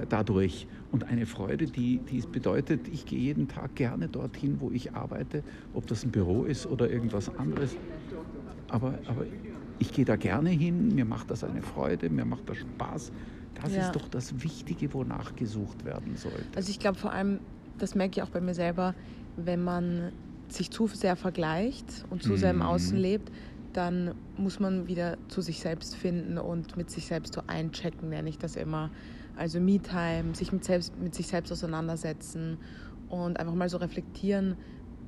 dadurch 0.10 0.68
und 0.92 1.06
eine 1.06 1.26
Freude, 1.26 1.66
die, 1.66 1.98
die 1.98 2.20
es 2.20 2.28
bedeutet, 2.28 2.88
ich 2.88 3.06
gehe 3.06 3.20
jeden 3.20 3.48
Tag 3.48 3.76
gerne 3.76 4.08
dorthin, 4.08 4.58
wo 4.60 4.72
ich 4.72 4.94
arbeite, 4.94 5.44
ob 5.74 5.88
das 5.88 6.04
ein 6.04 6.12
Büro 6.12 6.44
ist 6.44 6.66
oder 6.66 6.90
irgendwas 6.90 7.36
anderes. 7.38 7.76
Aber, 8.70 9.00
aber 9.08 9.26
ich 9.80 9.94
gehe 9.94 10.06
da 10.06 10.16
gerne 10.16 10.50
hin, 10.50 10.94
mir 10.94 11.06
macht 11.06 11.32
das 11.32 11.44
eine 11.44 11.62
Freude, 11.62 12.10
mir 12.10 12.26
macht 12.26 12.50
das 12.50 12.58
Spaß. 12.58 13.12
Das 13.62 13.74
ja. 13.74 13.82
ist 13.82 13.96
doch 13.96 14.08
das 14.08 14.44
Wichtige, 14.44 14.94
wonach 14.94 15.36
gesucht 15.36 15.86
werden 15.86 16.16
sollte. 16.16 16.46
Also 16.56 16.70
ich 16.70 16.80
glaube 16.80 16.98
vor 16.98 17.12
allem, 17.12 17.40
das 17.78 17.96
merke 17.96 18.20
ich 18.20 18.24
auch 18.24 18.30
bei 18.30 18.42
mir 18.42 18.54
selber, 18.54 18.94
wenn 19.38 19.64
man 19.64 20.12
sich 20.50 20.72
zu 20.72 20.88
sehr 20.88 21.16
vergleicht 21.16 22.06
und 22.10 22.24
zu 22.24 22.36
sehr 22.36 22.52
im 22.52 22.62
Außen 22.62 22.96
mhm. 22.96 23.02
lebt, 23.02 23.32
dann 23.74 24.16
muss 24.38 24.60
man 24.60 24.88
wieder 24.88 25.18
zu 25.28 25.42
sich 25.42 25.60
selbst 25.60 25.96
finden 25.96 26.38
und 26.38 26.76
mit 26.76 26.90
sich 26.90 27.06
selbst 27.06 27.36
so 27.36 27.42
einchecken, 27.48 28.10
nenne 28.10 28.30
ich 28.30 28.38
das 28.38 28.56
immer. 28.56 28.90
Also 29.40 29.62
Me-Time, 29.62 30.36
sich 30.36 30.52
mit, 30.52 30.66
selbst, 30.66 31.00
mit 31.00 31.16
sich 31.16 31.28
selbst 31.28 31.50
auseinandersetzen 31.54 32.58
und 33.08 33.40
einfach 33.40 33.54
mal 33.54 33.70
so 33.70 33.78
reflektieren, 33.78 34.58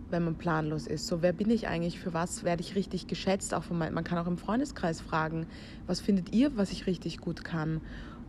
wenn 0.10 0.24
man 0.24 0.36
planlos 0.36 0.88
ist. 0.88 1.06
So, 1.06 1.22
wer 1.22 1.34
bin 1.34 1.50
ich 1.50 1.68
eigentlich? 1.68 2.00
Für 2.00 2.14
was 2.14 2.46
werde 2.46 2.62
ich 2.62 2.76
richtig 2.76 3.08
geschätzt? 3.08 3.54
Auch 3.54 3.66
von 3.66 3.78
mein, 3.78 3.94
man 3.94 4.06
kann 4.06 4.18
auch 4.18 4.28
im 4.28 4.38
Freundeskreis 4.38 5.02
fragen, 5.02 5.48
was 5.86 6.00
findet 6.00 6.34
ihr, 6.34 6.56
was 6.56 6.72
ich 6.72 6.88
richtig 6.88 7.20
gut 7.20 7.44
kann? 7.44 7.82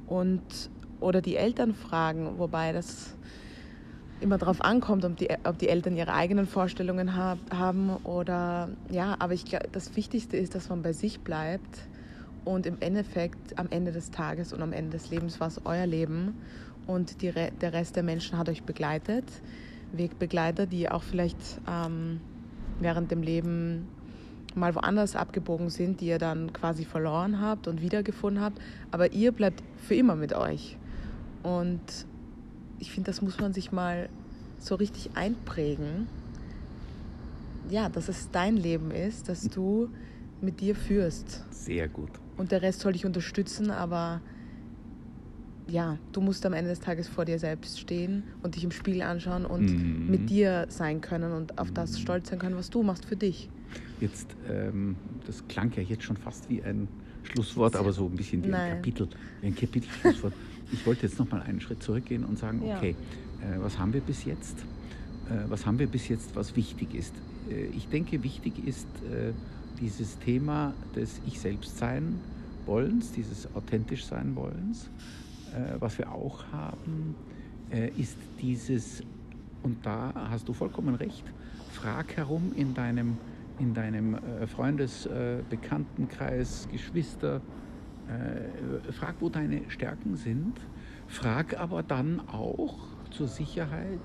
Und, 0.09 0.42
oder 0.99 1.23
die 1.23 1.37
Eltern 1.37 1.73
fragen, 1.73 2.37
wobei 2.37 2.73
das 2.73 3.14
immer 4.18 4.38
darauf 4.38 4.61
ankommt, 4.61 5.04
ob 5.04 5.16
die, 5.16 5.28
ob 5.44 5.56
die 5.59 5.68
Eltern 5.68 5.97
ihre 5.97 6.14
eigenen 6.14 6.49
Vorstellungen 6.49 7.14
hab, 7.14 7.38
haben 7.54 7.94
oder 8.02 8.71
ja, 8.90 9.14
aber 9.21 9.35
ich 9.35 9.44
glaube, 9.44 9.68
das 9.71 9.94
Wichtigste 9.94 10.37
ist, 10.37 10.56
dass 10.56 10.68
man 10.68 10.82
bei 10.82 10.92
sich 10.92 11.21
bleibt 11.21 11.87
und 12.44 12.66
im 12.66 12.76
Endeffekt 12.80 13.58
am 13.58 13.68
Ende 13.70 13.92
des 13.92 14.11
Tages 14.11 14.52
und 14.52 14.62
am 14.62 14.72
Ende 14.72 14.90
des 14.96 15.11
Lebens 15.11 15.40
war 15.40 15.49
es 15.49 15.61
euer 15.64 15.87
Leben 15.87 16.34
und 16.87 17.22
die, 17.22 17.32
der 17.32 17.72
Rest 17.72 17.96
der 17.96 18.02
Menschen 18.02 18.38
hat 18.38 18.49
euch 18.49 18.62
begleitet. 18.64 19.25
Wegbegleiter, 19.92 20.66
die 20.66 20.90
auch 20.90 21.02
vielleicht 21.02 21.38
ähm, 21.68 22.20
während 22.80 23.11
dem 23.11 23.22
Leben 23.22 23.87
mal 24.54 24.75
woanders 24.75 25.16
abgebogen 25.16 25.70
sind, 25.70 26.00
die 26.00 26.06
ihr 26.06 26.18
dann 26.18 26.52
quasi 26.52 26.84
verloren 26.84 27.40
habt 27.40 27.68
und 27.68 27.80
wiedergefunden 27.80 28.42
habt. 28.42 28.58
Aber 28.90 29.12
ihr 29.12 29.32
bleibt 29.32 29.62
für 29.76 29.94
immer 29.94 30.16
mit 30.16 30.34
euch. 30.34 30.76
Und 31.42 31.80
ich 32.78 32.90
finde, 32.90 33.11
das 33.11 33.22
muss 33.22 33.38
man 33.38 33.52
sich 33.52 33.72
mal 33.72 34.08
so 34.58 34.75
richtig 34.75 35.11
einprägen. 35.14 36.06
Ja, 37.70 37.88
dass 37.88 38.08
es 38.08 38.30
dein 38.30 38.56
Leben 38.56 38.90
ist, 38.90 39.28
dass 39.28 39.49
du 39.49 39.88
mit 40.40 40.61
dir 40.61 40.75
führst. 40.75 41.44
Sehr 41.50 41.88
gut. 41.88 42.22
Und 42.36 42.52
der 42.52 42.62
Rest 42.62 42.80
soll 42.80 42.92
dich 42.92 43.04
unterstützen, 43.04 43.70
aber 43.70 44.20
ja, 45.68 45.98
du 46.12 46.20
musst 46.20 46.44
am 46.44 46.52
Ende 46.52 46.70
des 46.70 46.80
Tages 46.80 47.08
vor 47.08 47.24
dir 47.24 47.38
selbst 47.38 47.78
stehen 47.78 48.24
und 48.42 48.56
dich 48.56 48.64
im 48.64 48.70
Spiegel 48.70 49.02
anschauen 49.02 49.46
und 49.46 49.72
mhm. 49.72 50.10
mit 50.10 50.28
dir 50.28 50.66
sein 50.68 51.00
können 51.00 51.32
und 51.32 51.58
auf 51.58 51.70
das 51.72 51.98
stolz 52.00 52.28
sein 52.28 52.38
können, 52.38 52.56
was 52.56 52.70
du 52.70 52.82
machst 52.82 53.04
für 53.04 53.16
dich. 53.16 53.48
Jetzt, 54.00 54.36
ähm, 54.50 54.96
das 55.26 55.46
klang 55.48 55.72
ja 55.76 55.82
jetzt 55.82 56.04
schon 56.04 56.16
fast 56.16 56.50
wie 56.50 56.62
ein 56.62 56.88
Schlusswort, 57.22 57.76
aber 57.76 57.92
so 57.92 58.06
ein 58.06 58.16
bisschen 58.16 58.44
wie 58.44 58.48
Nein. 58.48 58.72
ein 58.72 58.76
Kapitel, 58.76 59.08
wie 59.40 59.46
ein 59.46 59.54
Kapitelschlusswort. 59.54 60.34
ich 60.72 60.84
wollte 60.84 61.06
jetzt 61.06 61.18
noch 61.18 61.30
mal 61.30 61.40
einen 61.42 61.60
Schritt 61.60 61.82
zurückgehen 61.82 62.24
und 62.24 62.38
sagen, 62.38 62.62
ja. 62.66 62.76
okay, 62.76 62.96
äh, 63.40 63.60
was 63.60 63.78
haben 63.78 63.92
wir 63.92 64.00
bis 64.00 64.24
jetzt? 64.24 64.58
Äh, 65.30 65.48
was 65.48 65.64
haben 65.64 65.78
wir 65.78 65.86
bis 65.86 66.08
jetzt, 66.08 66.34
was 66.34 66.56
wichtig 66.56 66.94
ist? 66.94 67.14
Äh, 67.50 67.66
ich 67.76 67.88
denke, 67.88 68.22
wichtig 68.22 68.66
ist, 68.66 68.88
äh, 69.10 69.32
dieses 69.81 70.19
Thema 70.19 70.75
des 70.95 71.21
Ich 71.26 71.41
selbst 71.41 71.79
sein 71.79 72.19
wollens, 72.67 73.12
dieses 73.12 73.55
authentisch 73.55 74.05
sein 74.05 74.35
wollens. 74.37 74.88
Äh, 75.55 75.81
was 75.81 75.99
wir 75.99 76.11
auch 76.11 76.45
haben, 76.52 77.14
äh, 77.71 77.88
ist 77.91 78.17
dieses, 78.41 79.02
und 79.62 79.85
da 79.85 80.12
hast 80.31 80.49
du 80.49 80.52
vollkommen 80.52 80.95
recht, 80.95 81.25
frag 81.73 82.17
herum 82.17 82.52
in 82.57 82.75
deinem, 82.75 83.17
in 83.59 83.75
deinem 83.75 84.14
äh, 84.14 84.47
Freundes-, 84.47 85.07
äh, 85.07 85.38
Bekanntenkreis, 85.49 86.69
Geschwister, 86.71 87.41
äh, 88.09 88.93
frag, 88.93 89.17
wo 89.21 89.29
deine 89.29 89.62
Stärken 89.69 90.17
sind, 90.17 90.55
frag 91.09 91.59
aber 91.59 91.83
dann 91.83 92.21
auch 92.29 92.76
zur 93.11 93.29
Sicherheit, 93.29 94.00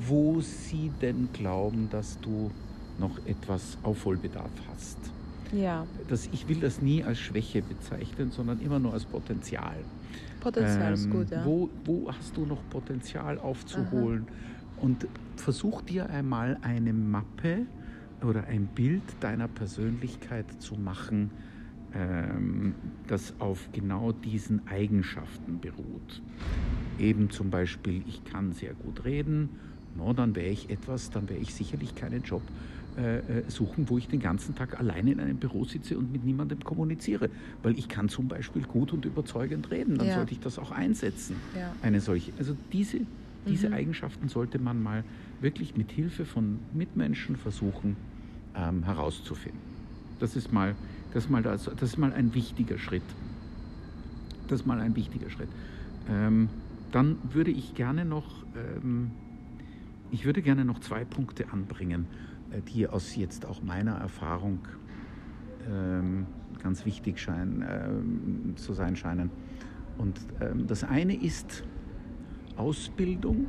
wo 0.00 0.40
sie 0.40 0.90
denn 1.00 1.28
glauben, 1.32 1.88
dass 1.90 2.18
du 2.20 2.50
noch 2.98 3.18
etwas 3.26 3.78
Aufholbedarf 3.82 4.50
hast. 4.72 4.98
Ja. 5.52 5.86
Das, 6.08 6.28
ich 6.32 6.48
will 6.48 6.60
das 6.60 6.82
nie 6.82 7.02
als 7.04 7.18
Schwäche 7.18 7.62
bezeichnen, 7.62 8.30
sondern 8.30 8.60
immer 8.60 8.78
nur 8.78 8.92
als 8.92 9.04
Potenzial. 9.04 9.76
Potenzial 10.40 10.88
ähm, 10.88 10.94
ist 10.94 11.10
gut, 11.10 11.30
ja. 11.30 11.44
Wo, 11.44 11.68
wo 11.84 12.10
hast 12.12 12.36
du 12.36 12.44
noch 12.44 12.60
Potenzial 12.70 13.38
aufzuholen? 13.38 14.26
Aha. 14.26 14.84
Und 14.84 15.06
versuch 15.36 15.82
dir 15.82 16.10
einmal 16.10 16.58
eine 16.62 16.92
Mappe 16.92 17.66
oder 18.22 18.44
ein 18.44 18.66
Bild 18.66 19.02
deiner 19.20 19.48
Persönlichkeit 19.48 20.46
zu 20.60 20.74
machen, 20.74 21.30
ähm, 21.94 22.74
das 23.06 23.34
auf 23.38 23.68
genau 23.72 24.12
diesen 24.12 24.66
Eigenschaften 24.66 25.60
beruht. 25.60 26.22
Eben 26.98 27.30
zum 27.30 27.50
Beispiel, 27.50 28.02
ich 28.06 28.24
kann 28.24 28.52
sehr 28.52 28.74
gut 28.74 29.04
reden, 29.04 29.50
no, 29.96 30.12
dann 30.12 30.34
wäre 30.34 30.50
ich 30.50 30.70
etwas, 30.70 31.10
dann 31.10 31.28
wäre 31.28 31.40
ich 31.40 31.54
sicherlich 31.54 31.94
keinen 31.94 32.22
Job 32.22 32.42
äh, 32.96 33.18
äh, 33.18 33.22
suchen, 33.48 33.88
wo 33.88 33.98
ich 33.98 34.08
den 34.08 34.20
ganzen 34.20 34.54
Tag 34.54 34.78
alleine 34.78 35.12
in 35.12 35.20
einem 35.20 35.36
Büro 35.36 35.64
sitze 35.64 35.98
und 35.98 36.12
mit 36.12 36.24
niemandem 36.24 36.62
kommuniziere. 36.62 37.30
Weil 37.62 37.78
ich 37.78 37.88
kann 37.88 38.08
zum 38.08 38.28
Beispiel 38.28 38.62
gut 38.62 38.92
und 38.92 39.04
überzeugend 39.04 39.70
reden. 39.70 39.98
Dann 39.98 40.06
ja. 40.06 40.14
sollte 40.14 40.32
ich 40.32 40.40
das 40.40 40.58
auch 40.58 40.70
einsetzen. 40.70 41.36
Ja. 41.56 41.72
Eine 41.82 42.00
solche. 42.00 42.32
Also 42.38 42.56
diese, 42.72 43.00
diese 43.48 43.68
mhm. 43.68 43.74
Eigenschaften 43.74 44.28
sollte 44.28 44.58
man 44.58 44.82
mal 44.82 45.04
wirklich 45.40 45.76
mit 45.76 45.90
Hilfe 45.90 46.24
von 46.24 46.60
Mitmenschen 46.72 47.36
versuchen 47.36 47.96
ähm, 48.56 48.84
herauszufinden. 48.84 49.60
Das 50.20 50.36
ist 50.36 50.52
mal, 50.52 50.74
das 51.12 51.24
ist 51.24 51.30
mal, 51.30 51.42
das, 51.42 51.64
das 51.64 51.82
ist 51.82 51.98
mal 51.98 52.12
ein 52.12 52.34
wichtiger 52.34 52.78
Schritt. 52.78 53.02
Das 54.48 54.60
ist 54.60 54.66
mal 54.66 54.80
ein 54.80 54.94
wichtiger 54.96 55.30
Schritt. 55.30 55.48
Ähm, 56.08 56.48
dann 56.92 57.16
würde 57.32 57.50
ich 57.50 57.74
gerne 57.74 58.04
noch, 58.04 58.44
ähm, 58.54 59.10
ich 60.10 60.24
würde 60.24 60.42
gerne 60.42 60.64
noch 60.64 60.78
zwei 60.80 61.04
Punkte 61.04 61.50
anbringen. 61.52 62.06
Äh, 62.54 62.60
die 62.62 62.88
aus 62.88 63.16
jetzt 63.16 63.46
auch 63.46 63.62
meiner 63.62 63.96
Erfahrung 63.96 64.60
ähm, 65.70 66.26
ganz 66.62 66.84
wichtig 66.86 67.18
scheinen, 67.18 67.64
ähm, 67.68 68.56
zu 68.56 68.72
sein 68.72 68.96
scheinen. 68.96 69.30
Und 69.98 70.18
ähm, 70.40 70.66
das 70.66 70.84
eine 70.84 71.14
ist 71.14 71.64
Ausbildung, 72.56 73.46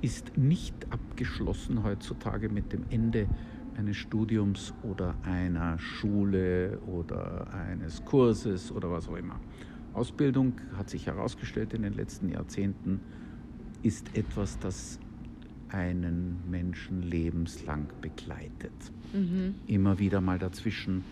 ist 0.00 0.36
nicht 0.36 0.74
abgeschlossen 0.90 1.82
heutzutage 1.82 2.48
mit 2.48 2.72
dem 2.72 2.84
Ende 2.90 3.26
eines 3.76 3.96
Studiums 3.96 4.72
oder 4.82 5.14
einer 5.22 5.78
Schule 5.78 6.78
oder 6.86 7.52
eines 7.52 8.04
Kurses 8.04 8.70
oder 8.70 8.90
was 8.90 9.08
auch 9.08 9.16
immer. 9.16 9.40
Ausbildung 9.92 10.54
hat 10.76 10.90
sich 10.90 11.06
herausgestellt 11.06 11.72
in 11.72 11.82
den 11.82 11.94
letzten 11.94 12.28
Jahrzehnten, 12.28 13.00
ist 13.82 14.16
etwas, 14.16 14.58
das 14.58 14.98
einen 15.74 16.38
Menschen 16.48 17.02
lebenslang 17.02 17.88
begleitet. 18.00 18.72
Mhm. 19.12 19.56
Immer 19.66 19.98
wieder 19.98 20.20
mal 20.20 20.38
dazwischen 20.38 21.02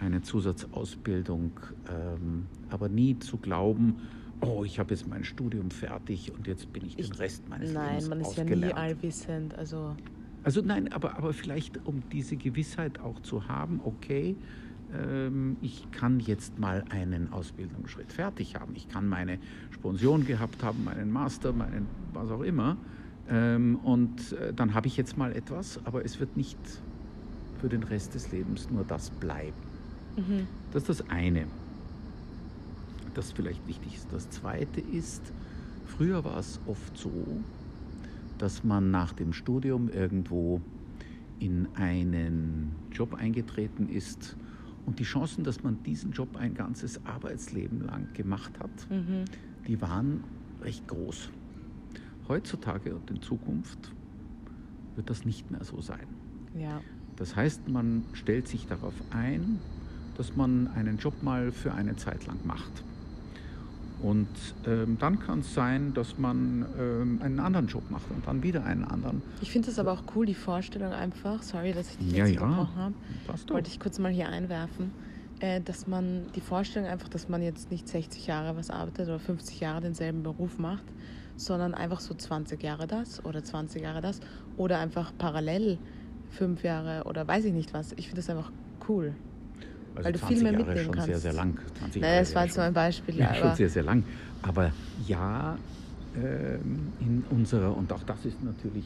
eine 0.00 0.22
Zusatzausbildung, 0.22 1.50
ähm, 1.88 2.46
aber 2.70 2.88
nie 2.88 3.18
zu 3.18 3.36
glauben, 3.36 3.96
oh, 4.40 4.62
ich 4.64 4.78
habe 4.78 4.94
jetzt 4.94 5.08
mein 5.08 5.24
Studium 5.24 5.70
fertig 5.70 6.32
und 6.32 6.46
jetzt 6.46 6.72
bin 6.72 6.84
ich, 6.84 6.98
ich 6.98 7.10
den 7.10 7.18
Rest 7.18 7.48
meines 7.48 7.72
nein, 7.72 7.88
Lebens 7.88 8.08
Nein, 8.08 8.18
man 8.18 8.28
ist 8.28 8.36
ja 8.36 8.44
nie 8.44 8.72
allwissend. 8.72 9.54
Also, 9.56 9.96
also 10.44 10.62
nein, 10.62 10.92
aber, 10.92 11.16
aber 11.16 11.32
vielleicht 11.32 11.84
um 11.86 12.02
diese 12.12 12.36
Gewissheit 12.36 13.00
auch 13.00 13.20
zu 13.22 13.48
haben, 13.48 13.80
okay, 13.84 14.36
ähm, 14.94 15.56
ich 15.62 15.90
kann 15.90 16.20
jetzt 16.20 16.58
mal 16.58 16.84
einen 16.90 17.32
Ausbildungsschritt 17.32 18.12
fertig 18.12 18.56
haben. 18.56 18.74
Ich 18.76 18.88
kann 18.88 19.08
meine 19.08 19.38
Sponsion 19.70 20.26
gehabt 20.26 20.62
haben, 20.62 20.84
meinen 20.84 21.10
Master, 21.10 21.52
meinen 21.52 21.86
was 22.12 22.30
auch 22.30 22.42
immer. 22.42 22.76
Ähm, 23.28 23.76
und 23.76 24.32
äh, 24.32 24.52
dann 24.52 24.74
habe 24.74 24.86
ich 24.86 24.96
jetzt 24.96 25.16
mal 25.16 25.32
etwas, 25.32 25.80
aber 25.84 26.04
es 26.04 26.20
wird 26.20 26.36
nicht 26.36 26.58
für 27.60 27.68
den 27.68 27.82
Rest 27.82 28.14
des 28.14 28.32
Lebens 28.32 28.68
nur 28.70 28.84
das 28.84 29.10
bleiben. 29.10 29.56
Mhm. 30.16 30.46
Das 30.72 30.82
ist 30.82 31.00
das 31.00 31.10
eine, 31.10 31.46
das 33.14 33.32
vielleicht 33.32 33.66
wichtig 33.66 33.94
ist. 33.94 34.12
Das 34.12 34.28
zweite 34.30 34.80
ist, 34.80 35.22
früher 35.86 36.24
war 36.24 36.38
es 36.38 36.60
oft 36.66 36.96
so, 36.96 37.12
dass 38.38 38.64
man 38.64 38.90
nach 38.90 39.12
dem 39.12 39.32
Studium 39.32 39.88
irgendwo 39.88 40.60
in 41.38 41.68
einen 41.74 42.72
Job 42.90 43.14
eingetreten 43.14 43.88
ist 43.88 44.36
und 44.86 44.98
die 44.98 45.04
Chancen, 45.04 45.44
dass 45.44 45.62
man 45.62 45.82
diesen 45.84 46.12
Job 46.12 46.36
ein 46.36 46.54
ganzes 46.54 47.04
Arbeitsleben 47.06 47.86
lang 47.86 48.12
gemacht 48.14 48.52
hat, 48.58 48.70
mhm. 48.90 49.24
die 49.66 49.80
waren 49.80 50.24
recht 50.60 50.86
groß. 50.88 51.30
Heutzutage 52.32 52.94
und 52.94 53.10
in 53.10 53.20
Zukunft 53.20 53.92
wird 54.96 55.10
das 55.10 55.26
nicht 55.26 55.50
mehr 55.50 55.62
so 55.64 55.82
sein. 55.82 56.06
Ja. 56.58 56.80
Das 57.16 57.36
heißt, 57.36 57.68
man 57.68 58.04
stellt 58.14 58.48
sich 58.48 58.66
darauf 58.66 58.94
ein, 59.10 59.58
dass 60.16 60.34
man 60.34 60.68
einen 60.68 60.96
Job 60.96 61.22
mal 61.22 61.52
für 61.52 61.74
eine 61.74 61.94
Zeit 61.96 62.26
lang 62.26 62.38
macht. 62.46 62.72
Und 64.00 64.28
ähm, 64.66 64.96
dann 64.98 65.20
kann 65.20 65.40
es 65.40 65.52
sein, 65.52 65.92
dass 65.92 66.16
man 66.16 66.64
ähm, 66.78 67.20
einen 67.22 67.38
anderen 67.38 67.66
Job 67.66 67.90
macht 67.90 68.10
und 68.10 68.26
dann 68.26 68.42
wieder 68.42 68.64
einen 68.64 68.84
anderen. 68.84 69.20
Ich 69.42 69.50
finde 69.50 69.70
es 69.70 69.78
aber 69.78 69.92
auch 69.92 70.02
cool, 70.16 70.24
die 70.24 70.34
Vorstellung 70.34 70.92
einfach, 70.92 71.42
sorry, 71.42 71.74
dass 71.74 71.90
ich 71.90 71.98
dich 71.98 72.12
ja, 72.12 72.24
jetzt 72.24 72.36
ja, 72.36 72.46
unterbrochen 72.46 72.76
habe, 72.76 72.94
wollte 73.48 73.68
ich 73.68 73.78
kurz 73.78 73.98
mal 73.98 74.10
hier 74.10 74.30
einwerfen, 74.30 74.90
äh, 75.40 75.60
dass 75.60 75.86
man 75.86 76.22
die 76.34 76.40
Vorstellung 76.40 76.88
einfach, 76.88 77.10
dass 77.10 77.28
man 77.28 77.42
jetzt 77.42 77.70
nicht 77.70 77.86
60 77.86 78.26
Jahre 78.26 78.56
was 78.56 78.70
arbeitet 78.70 79.08
oder 79.08 79.18
50 79.18 79.60
Jahre 79.60 79.82
denselben 79.82 80.22
Beruf 80.22 80.58
macht, 80.58 80.84
sondern 81.36 81.74
einfach 81.74 82.00
so 82.00 82.14
20 82.14 82.62
Jahre 82.62 82.86
das 82.86 83.24
oder 83.24 83.42
20 83.42 83.82
Jahre 83.82 84.00
das 84.00 84.20
oder 84.56 84.78
einfach 84.78 85.12
parallel 85.16 85.78
fünf 86.30 86.62
Jahre 86.62 87.04
oder 87.04 87.26
weiß 87.26 87.44
ich 87.44 87.52
nicht 87.52 87.74
was. 87.74 87.92
Ich 87.92 88.06
finde 88.06 88.16
das 88.16 88.30
einfach 88.30 88.50
cool. 88.88 89.14
Also 89.94 90.06
weil 90.06 90.12
du 90.12 90.18
viel 90.20 90.42
mehr 90.42 90.52
Jahre 90.52 90.64
mitnehmen 90.64 90.84
schon 90.84 90.94
kannst. 90.94 91.06
sehr, 91.08 91.18
sehr 91.18 91.32
lang. 91.32 91.58
20 91.78 92.02
naja, 92.02 92.20
das 92.20 92.34
war 92.34 92.44
jetzt 92.44 92.56
nur 92.56 92.64
ein 92.64 92.72
Beispiel. 92.72 93.16
Ja, 93.16 93.34
schon 93.34 93.54
sehr, 93.54 93.68
sehr 93.68 93.82
lang. 93.82 94.04
Aber 94.42 94.72
ja, 95.06 95.56
äh, 96.16 96.54
in 97.00 97.24
unserer, 97.30 97.76
und 97.76 97.92
auch 97.92 98.02
das 98.04 98.24
ist 98.24 98.42
natürlich 98.42 98.84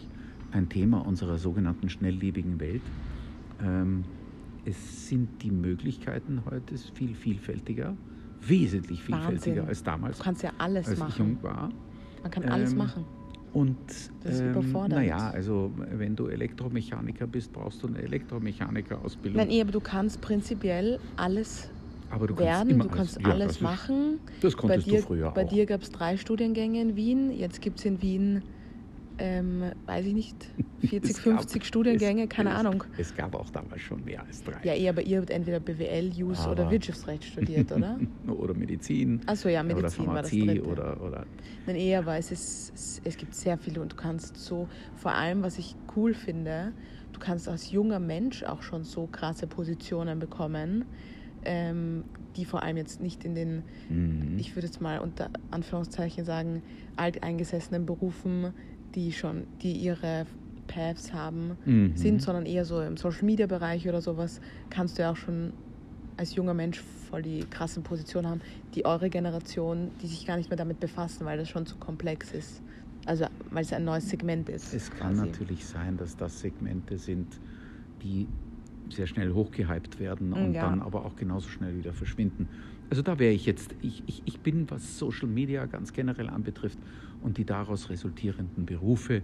ein 0.52 0.68
Thema 0.68 1.06
unserer 1.06 1.38
sogenannten 1.38 1.88
schnelllebigen 1.88 2.58
Welt, 2.60 2.82
ähm, 3.62 4.04
es 4.64 5.08
sind 5.08 5.42
die 5.42 5.50
Möglichkeiten 5.50 6.42
heute 6.50 6.76
viel 6.76 7.14
vielfältiger, 7.14 7.94
wesentlich 8.40 9.02
vielfältiger 9.02 9.56
Wahnsinn. 9.56 9.68
als 9.68 9.82
damals. 9.84 10.18
Du 10.18 10.24
kannst 10.24 10.42
ja 10.42 10.50
alles 10.58 10.88
als 10.88 10.98
machen. 10.98 11.10
ich 11.10 11.18
jung 11.18 11.42
war. 11.42 11.70
Man 12.26 12.30
kann 12.32 12.44
alles 12.50 12.72
ähm, 12.72 12.78
machen. 12.78 13.04
Und 13.52 13.76
ähm, 14.26 14.72
naja, 14.88 15.30
also 15.30 15.70
wenn 15.76 16.16
du 16.16 16.26
Elektromechaniker 16.26 17.26
bist, 17.26 17.52
brauchst 17.52 17.82
du 17.82 17.86
eine 17.86 18.02
Elektromechaniker-Ausbildung. 18.02 19.46
Nein, 19.46 19.60
aber 19.60 19.70
du 19.70 19.80
kannst 19.80 20.20
prinzipiell 20.20 20.98
alles 21.16 21.70
aber 22.10 22.26
du 22.26 22.38
werden, 22.38 22.78
kannst 22.78 22.84
du 22.84 22.96
kannst 22.96 23.16
alles, 23.16 23.26
ja, 23.26 23.32
alles 23.32 23.60
machen. 23.60 24.20
Das 24.40 24.56
konntest 24.56 24.86
dir, 24.86 25.00
du 25.00 25.06
früher 25.06 25.30
bei 25.30 25.30
auch. 25.30 25.34
Bei 25.34 25.44
dir 25.44 25.66
gab 25.66 25.82
es 25.82 25.90
drei 25.90 26.16
Studiengänge 26.16 26.80
in 26.80 26.96
Wien, 26.96 27.30
jetzt 27.30 27.60
gibt 27.60 27.78
es 27.78 27.84
in 27.84 28.02
Wien 28.02 28.42
ähm, 29.18 29.72
weiß 29.86 30.06
ich 30.06 30.14
nicht, 30.14 30.36
40, 30.80 31.16
50 31.16 31.60
gab, 31.60 31.66
Studiengänge, 31.66 32.24
es, 32.24 32.28
keine 32.28 32.50
es, 32.50 32.56
Ahnung. 32.56 32.84
Es 32.98 33.14
gab 33.14 33.34
auch 33.34 33.50
damals 33.50 33.80
schon 33.80 34.04
mehr 34.04 34.22
als 34.22 34.42
drei. 34.42 34.60
Ja, 34.62 34.74
eh, 34.74 34.88
aber 34.88 35.02
ihr 35.02 35.18
habt 35.18 35.30
entweder 35.30 35.60
BWL, 35.60 36.12
Jus 36.14 36.46
oder 36.46 36.70
Wirtschaftsrecht 36.70 37.24
studiert, 37.24 37.72
oder? 37.72 37.98
oder 38.28 38.54
Medizin. 38.54 39.20
Achso, 39.26 39.48
ja, 39.48 39.62
Medizin 39.62 39.84
oder 39.84 39.90
Pharmazie 39.90 40.40
war 40.40 40.46
das 40.46 40.54
dritte. 40.54 40.68
Oder, 40.68 41.02
oder 41.02 41.26
Nein, 41.66 41.76
eher, 41.76 42.00
aber 42.00 42.16
es, 42.16 42.30
ist, 42.30 42.72
es, 42.74 43.00
es 43.04 43.16
gibt 43.16 43.34
sehr 43.34 43.58
viele 43.58 43.80
und 43.80 43.92
du 43.92 43.96
kannst 43.96 44.36
so, 44.36 44.68
vor 44.94 45.12
allem, 45.12 45.42
was 45.42 45.58
ich 45.58 45.74
cool 45.96 46.14
finde, 46.14 46.72
du 47.12 47.18
kannst 47.18 47.48
als 47.48 47.70
junger 47.70 47.98
Mensch 47.98 48.42
auch 48.42 48.62
schon 48.62 48.84
so 48.84 49.06
krasse 49.06 49.46
Positionen 49.46 50.18
bekommen, 50.18 50.84
ähm, 51.44 52.04
die 52.36 52.44
vor 52.44 52.62
allem 52.62 52.76
jetzt 52.76 53.00
nicht 53.00 53.24
in 53.24 53.34
den, 53.34 53.62
mhm. 53.88 54.36
ich 54.38 54.54
würde 54.54 54.66
jetzt 54.66 54.80
mal 54.80 54.98
unter 54.98 55.30
Anführungszeichen 55.50 56.24
sagen, 56.24 56.62
alteingesessenen 56.96 57.86
Berufen 57.86 58.52
die 58.96 59.12
schon, 59.12 59.44
die 59.62 59.72
ihre 59.72 60.26
Paths 60.66 61.12
haben, 61.12 61.56
mhm. 61.64 61.96
sind, 61.96 62.22
sondern 62.22 62.46
eher 62.46 62.64
so 62.64 62.80
im 62.80 62.96
Social 62.96 63.24
Media 63.24 63.46
Bereich 63.46 63.88
oder 63.88 64.00
sowas, 64.00 64.40
kannst 64.70 64.98
du 64.98 65.02
ja 65.02 65.12
auch 65.12 65.16
schon 65.16 65.52
als 66.16 66.34
junger 66.34 66.54
Mensch 66.54 66.80
voll 67.10 67.22
die 67.22 67.40
krassen 67.40 67.82
Positionen 67.82 68.28
haben, 68.28 68.40
die 68.74 68.84
eure 68.84 69.10
Generation, 69.10 69.90
die 70.02 70.06
sich 70.06 70.26
gar 70.26 70.36
nicht 70.36 70.50
mehr 70.50 70.56
damit 70.56 70.80
befassen, 70.80 71.24
weil 71.26 71.38
das 71.38 71.48
schon 71.48 71.66
zu 71.66 71.76
komplex 71.76 72.32
ist. 72.32 72.62
Also 73.04 73.26
weil 73.50 73.62
es 73.62 73.72
ein 73.72 73.84
neues 73.84 74.08
Segment 74.08 74.48
ist. 74.48 74.74
Es 74.74 74.90
kann 74.90 75.14
quasi. 75.14 75.30
natürlich 75.30 75.64
sein, 75.64 75.96
dass 75.96 76.16
das 76.16 76.40
Segmente 76.40 76.98
sind, 76.98 77.38
die 78.02 78.26
sehr 78.90 79.06
schnell 79.06 79.32
hochgehypt 79.32 80.00
werden 80.00 80.32
und 80.32 80.54
ja. 80.54 80.62
dann 80.62 80.80
aber 80.80 81.04
auch 81.04 81.14
genauso 81.16 81.48
schnell 81.48 81.76
wieder 81.76 81.92
verschwinden. 81.92 82.48
Also 82.88 83.02
da 83.02 83.18
wäre 83.18 83.32
ich 83.32 83.46
jetzt, 83.46 83.74
ich, 83.82 84.02
ich, 84.06 84.22
ich 84.24 84.40
bin, 84.40 84.70
was 84.70 84.98
Social 84.98 85.28
Media 85.28 85.66
ganz 85.66 85.92
generell 85.92 86.28
anbetrifft 86.30 86.78
und 87.22 87.38
die 87.38 87.44
daraus 87.44 87.90
resultierenden 87.90 88.66
Berufe, 88.66 89.22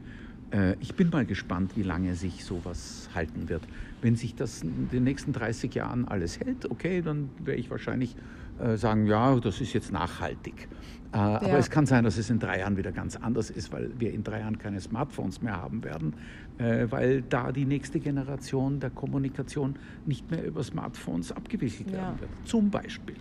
äh, 0.53 0.77
ich 0.81 0.95
bin 0.95 1.11
mal 1.11 1.25
gespannt, 1.25 1.77
wie 1.77 1.83
lange 1.83 2.15
sich 2.15 2.45
sowas 2.45 3.09
halten 3.15 3.49
wird. 3.49 3.63
Wenn 4.01 4.17
sich 4.17 4.35
das 4.35 4.63
in 4.63 4.89
den 4.91 5.05
nächsten 5.05 5.33
30 5.33 5.75
Jahren 5.75 6.07
alles 6.07 6.39
hält, 6.39 6.71
okay, 6.71 7.03
dann 7.03 7.31
werde 7.43 7.61
ich 7.61 7.71
wahrscheinlich 7.71 8.15
äh, 8.61 8.77
sagen, 8.77 9.07
ja, 9.07 9.39
das 9.41 9.61
ist 9.61 9.73
jetzt 9.73 9.93
nachhaltig. 9.93 10.69
Äh, 11.13 11.17
ja. 11.17 11.43
Aber 11.43 11.59
es 11.59 11.71
kann 11.71 11.87
sein, 11.87 12.05
dass 12.05 12.19
es 12.19 12.29
in 12.31 12.39
drei 12.39 12.61
Jahren 12.61 12.77
wieder 12.77 12.93
ganz 12.93 13.17
anders 13.17 13.51
ist, 13.51 13.73
weil 13.73 13.91
wir 13.99 14.13
in 14.13 14.25
drei 14.25 14.41
Jahren 14.41 14.59
keine 14.59 14.81
Smartphones 14.81 15.43
mehr 15.43 15.57
haben 15.57 15.85
werden, 15.85 16.15
weil 16.59 17.23
da 17.23 17.51
die 17.51 17.65
nächste 17.65 17.99
Generation 17.99 18.79
der 18.79 18.91
Kommunikation 18.91 19.75
nicht 20.07 20.31
mehr 20.31 20.45
über 20.47 20.63
Smartphones 20.63 21.33
abgewickelt 21.33 21.91
ja. 21.91 21.97
werden 21.97 22.21
wird. 22.21 22.31
Zum 22.45 22.71
Beispiel. 22.71 23.17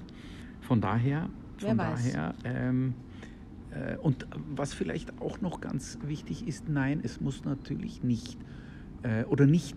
Von 0.59 0.79
daher, 0.79 1.29
von 1.57 1.77
daher 1.77 2.35
ähm, 2.43 2.93
äh, 2.93 3.10
und 4.01 4.27
was 4.53 4.73
vielleicht 4.73 5.21
auch 5.21 5.41
noch 5.41 5.61
ganz 5.61 5.97
wichtig 6.05 6.47
ist, 6.47 6.67
nein, 6.67 6.99
es 7.03 7.21
muss 7.21 7.45
natürlich 7.45 8.03
nicht 8.03 8.37
äh, 9.03 9.23
oder 9.25 9.45
nicht, 9.45 9.75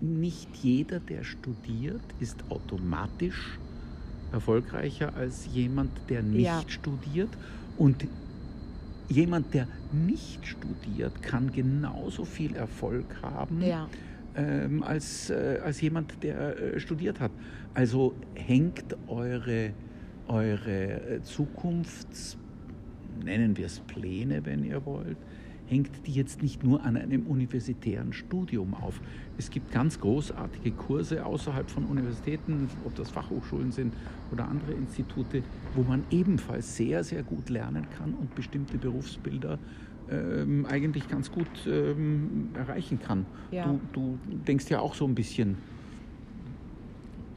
nicht 0.00 0.48
jeder, 0.56 1.00
der 1.00 1.24
studiert, 1.24 2.02
ist 2.20 2.44
automatisch 2.50 3.58
erfolgreicher 4.32 5.14
als 5.14 5.48
jemand, 5.52 5.90
der 6.08 6.22
nicht 6.22 6.44
ja. 6.44 6.62
studiert. 6.68 7.30
Und 7.76 8.06
jemand, 9.08 9.52
der 9.54 9.66
nicht 9.92 10.46
studiert, 10.46 11.22
kann 11.22 11.50
genauso 11.50 12.24
viel 12.24 12.54
Erfolg 12.54 13.06
haben. 13.22 13.62
Ja. 13.62 13.88
Ähm, 14.36 14.82
als, 14.82 15.30
äh, 15.30 15.60
als 15.64 15.80
jemand, 15.80 16.22
der 16.22 16.56
äh, 16.56 16.80
studiert 16.80 17.18
hat. 17.18 17.32
Also 17.74 18.14
hängt 18.34 18.96
eure, 19.08 19.72
eure 20.28 21.16
äh, 21.16 21.22
Zukunfts, 21.22 22.36
nennen 23.24 23.56
wir 23.56 23.66
es 23.66 23.80
Pläne, 23.80 24.44
wenn 24.44 24.64
ihr 24.64 24.84
wollt, 24.86 25.16
hängt 25.66 26.06
die 26.06 26.12
jetzt 26.12 26.42
nicht 26.42 26.64
nur 26.64 26.82
an 26.84 26.96
einem 26.96 27.26
universitären 27.26 28.12
Studium 28.12 28.74
auf. 28.74 29.00
Es 29.38 29.50
gibt 29.50 29.70
ganz 29.70 30.00
großartige 30.00 30.72
Kurse 30.72 31.24
außerhalb 31.24 31.70
von 31.70 31.84
Universitäten, 31.84 32.68
ob 32.84 32.94
das 32.96 33.10
Fachhochschulen 33.10 33.70
sind 33.70 33.94
oder 34.32 34.48
andere 34.48 34.72
Institute, 34.72 35.42
wo 35.76 35.82
man 35.82 36.02
ebenfalls 36.10 36.76
sehr, 36.76 37.04
sehr 37.04 37.22
gut 37.22 37.50
lernen 37.50 37.86
kann 37.96 38.14
und 38.14 38.34
bestimmte 38.34 38.78
Berufsbilder 38.78 39.58
ähm, 40.10 40.66
eigentlich 40.66 41.08
ganz 41.08 41.30
gut 41.30 41.46
ähm, 41.68 42.48
erreichen 42.54 42.98
kann. 42.98 43.24
Ja. 43.52 43.64
Du, 43.64 43.78
du 43.92 44.18
denkst 44.46 44.68
ja 44.70 44.80
auch 44.80 44.94
so 44.94 45.04
ein 45.06 45.14
bisschen, 45.14 45.56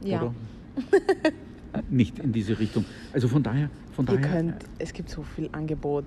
Ja. 0.02 0.22
oder? 0.22 0.34
Nicht 1.90 2.18
in 2.18 2.32
diese 2.32 2.58
Richtung. 2.58 2.84
Also 3.12 3.28
von 3.28 3.42
daher, 3.42 3.70
von 3.92 4.06
Ihr 4.06 4.16
daher. 4.18 4.30
könnt, 4.30 4.64
es 4.78 4.92
gibt 4.92 5.10
so 5.10 5.22
viel 5.22 5.48
Angebot. 5.52 6.06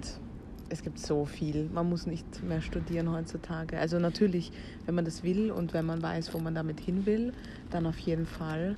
Es 0.70 0.82
gibt 0.84 1.00
so 1.00 1.26
viel. 1.26 1.70
Man 1.74 1.90
muss 1.90 2.08
nicht 2.08 2.44
mehr 2.44 2.62
studieren 2.62 3.12
heutzutage. 3.12 3.78
Also 3.78 4.00
natürlich, 4.00 4.52
wenn 4.86 4.96
man 4.96 5.06
das 5.06 5.24
will 5.24 5.52
und 5.52 5.74
wenn 5.74 5.86
man 5.86 6.02
weiß, 6.02 6.34
wo 6.34 6.40
man 6.40 6.56
damit 6.56 6.80
hin 6.80 7.06
will, 7.06 7.32
dann 7.70 7.86
auf 7.86 7.98
jeden 8.00 8.26
Fall. 8.26 8.76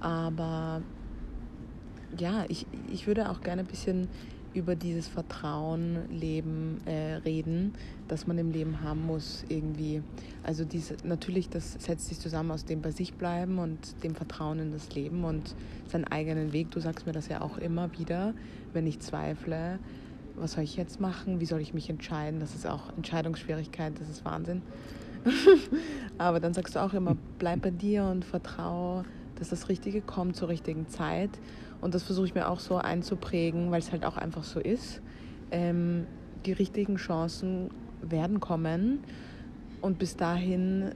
Aber 0.00 0.80
ja, 2.16 2.44
ich, 2.48 2.66
ich 2.90 3.06
würde 3.06 3.28
auch 3.30 3.42
gerne 3.42 3.62
ein 3.62 3.66
bisschen 3.66 4.08
über 4.58 4.74
dieses 4.74 5.08
Vertrauen 5.08 6.08
leben, 6.10 6.80
äh, 6.86 7.14
reden, 7.14 7.74
das 8.08 8.26
man 8.26 8.38
im 8.38 8.50
Leben 8.50 8.82
haben 8.82 9.06
muss 9.06 9.44
irgendwie. 9.48 10.02
Also 10.42 10.64
diese, 10.64 10.96
natürlich, 11.04 11.48
das 11.48 11.74
setzt 11.74 12.08
sich 12.08 12.18
zusammen 12.18 12.50
aus 12.50 12.64
dem 12.64 12.82
bei 12.82 12.90
sich 12.90 13.14
bleiben 13.14 13.58
und 13.58 14.02
dem 14.02 14.14
Vertrauen 14.14 14.58
in 14.58 14.72
das 14.72 14.94
Leben 14.94 15.24
und 15.24 15.54
seinen 15.86 16.04
eigenen 16.04 16.52
Weg. 16.52 16.70
Du 16.70 16.80
sagst 16.80 17.06
mir 17.06 17.12
das 17.12 17.28
ja 17.28 17.40
auch 17.40 17.58
immer 17.58 17.90
wieder, 17.98 18.34
wenn 18.72 18.86
ich 18.86 19.00
zweifle, 19.00 19.78
was 20.36 20.52
soll 20.52 20.64
ich 20.64 20.76
jetzt 20.76 21.00
machen, 21.00 21.40
wie 21.40 21.46
soll 21.46 21.60
ich 21.60 21.74
mich 21.74 21.88
entscheiden? 21.90 22.40
Das 22.40 22.54
ist 22.54 22.66
auch 22.66 22.92
Entscheidungsschwierigkeit, 22.96 23.94
das 23.98 24.08
ist 24.08 24.24
Wahnsinn. 24.24 24.62
Aber 26.18 26.40
dann 26.40 26.54
sagst 26.54 26.76
du 26.76 26.82
auch 26.82 26.94
immer, 26.94 27.16
bleib 27.38 27.62
bei 27.62 27.70
dir 27.70 28.04
und 28.04 28.24
vertraue, 28.24 29.04
dass 29.36 29.50
das 29.50 29.68
Richtige 29.68 30.00
kommt 30.00 30.36
zur 30.36 30.48
richtigen 30.48 30.88
Zeit. 30.88 31.30
Und 31.80 31.94
das 31.94 32.02
versuche 32.02 32.26
ich 32.26 32.34
mir 32.34 32.48
auch 32.48 32.60
so 32.60 32.76
einzuprägen, 32.76 33.70
weil 33.70 33.80
es 33.80 33.92
halt 33.92 34.04
auch 34.04 34.16
einfach 34.16 34.44
so 34.44 34.60
ist. 34.60 35.00
Ähm, 35.50 36.06
die 36.44 36.52
richtigen 36.52 36.96
Chancen 36.96 37.70
werden 38.02 38.40
kommen. 38.40 39.00
Und 39.80 39.98
bis 39.98 40.16
dahin 40.16 40.92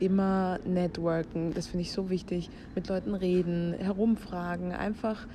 immer 0.00 0.58
networken, 0.66 1.54
das 1.54 1.68
finde 1.68 1.82
ich 1.82 1.92
so 1.92 2.10
wichtig, 2.10 2.50
mit 2.74 2.88
Leuten 2.88 3.14
reden, 3.14 3.74
herumfragen, 3.78 4.72
einfach, 4.72 5.26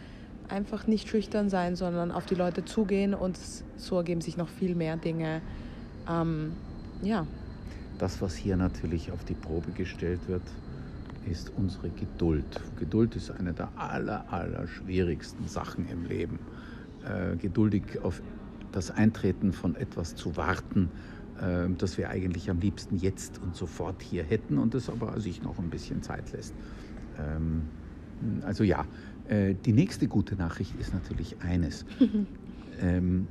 einfach 0.50 0.86
nicht 0.86 1.08
schüchtern 1.08 1.50
sein, 1.50 1.76
sondern 1.76 2.12
auf 2.12 2.26
die 2.26 2.36
Leute 2.36 2.66
zugehen. 2.66 3.14
Und 3.14 3.40
so 3.78 3.98
ergeben 3.98 4.22
sich 4.22 4.38
noch 4.38 4.50
viel 4.50 4.76
mehr 4.76 4.98
Dinge. 4.98 5.42
Ähm, 6.08 6.54
ja, 7.02 7.26
Das, 7.98 8.22
was 8.22 8.36
hier 8.36 8.56
natürlich 8.56 9.12
auf 9.12 9.24
die 9.26 9.34
Probe 9.34 9.72
gestellt 9.72 10.22
wird, 10.28 10.44
ist 11.30 11.52
unsere 11.56 11.90
Geduld. 11.90 12.62
Geduld 12.78 13.16
ist 13.16 13.32
eine 13.32 13.54
der 13.54 13.70
aller, 13.78 14.32
aller 14.32 14.68
schwierigsten 14.68 15.48
Sachen 15.48 15.88
im 15.88 16.06
Leben. 16.06 16.40
Äh, 17.06 17.38
geduldig 17.38 18.00
auf 18.04 18.22
das 18.72 18.92
Eintreten 18.92 19.54
von 19.54 19.76
etwas 19.76 20.16
zu 20.16 20.36
warten, 20.38 20.90
äh, 21.40 21.70
das 21.78 21.98
wir 21.98 22.10
eigentlich 22.10 22.50
am 22.50 22.60
liebsten 22.60 22.98
jetzt 22.98 23.42
und 23.42 23.56
sofort 23.56 24.02
hier 24.02 24.24
hätten 24.24 24.58
und 24.58 24.74
das 24.74 24.90
aber 24.90 25.20
sich 25.20 25.42
noch 25.42 25.60
ein 25.60 25.70
bisschen 25.70 26.02
Zeit 26.04 26.32
lässt. 26.32 26.54
Ähm, 27.18 27.64
also 28.44 28.64
ja, 28.64 28.86
äh, 29.28 29.56
die 29.66 29.74
nächste 29.74 30.08
gute 30.08 30.36
Nachricht 30.36 30.76
ist 30.80 30.94
natürlich 30.94 31.42
eines. 31.42 31.86
ähm, 32.82 33.28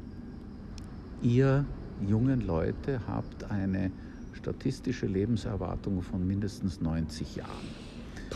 ihr 1.21 1.65
jungen 2.07 2.41
Leute 2.41 3.01
habt 3.07 3.51
eine 3.51 3.91
statistische 4.33 5.07
Lebenserwartung 5.07 6.03
von 6.03 6.27
mindestens 6.27 6.81
90 6.81 7.37
Jahren. 7.37 7.88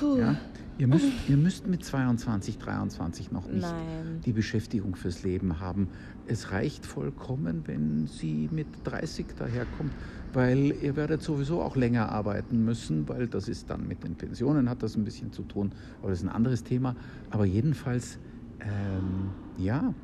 Puh. 0.02 0.18
Ja? 0.18 0.36
Ihr, 0.78 0.88
müsst, 0.88 1.06
ihr 1.28 1.36
müsst 1.36 1.68
mit 1.68 1.84
22, 1.84 2.58
23 2.58 3.30
noch 3.30 3.46
nicht 3.46 3.62
Nein. 3.62 4.20
die 4.24 4.32
Beschäftigung 4.32 4.96
fürs 4.96 5.22
Leben 5.22 5.60
haben. 5.60 5.88
Es 6.26 6.50
reicht 6.50 6.86
vollkommen, 6.86 7.62
wenn 7.66 8.08
sie 8.08 8.48
mit 8.50 8.66
30 8.84 9.26
daherkommt, 9.38 9.92
weil 10.32 10.74
ihr 10.82 10.96
werdet 10.96 11.22
sowieso 11.22 11.62
auch 11.62 11.76
länger 11.76 12.08
arbeiten 12.08 12.64
müssen, 12.64 13.08
weil 13.08 13.28
das 13.28 13.48
ist 13.48 13.70
dann 13.70 13.86
mit 13.86 14.02
den 14.02 14.16
Pensionen 14.16 14.68
hat 14.68 14.82
das 14.82 14.96
ein 14.96 15.04
bisschen 15.04 15.32
zu 15.32 15.42
tun, 15.42 15.72
aber 16.00 16.10
das 16.10 16.20
ist 16.20 16.24
ein 16.24 16.34
anderes 16.34 16.64
Thema. 16.64 16.96
Aber 17.30 17.44
jedenfalls, 17.44 18.18
ähm, 18.60 19.30
ja, 19.58 19.94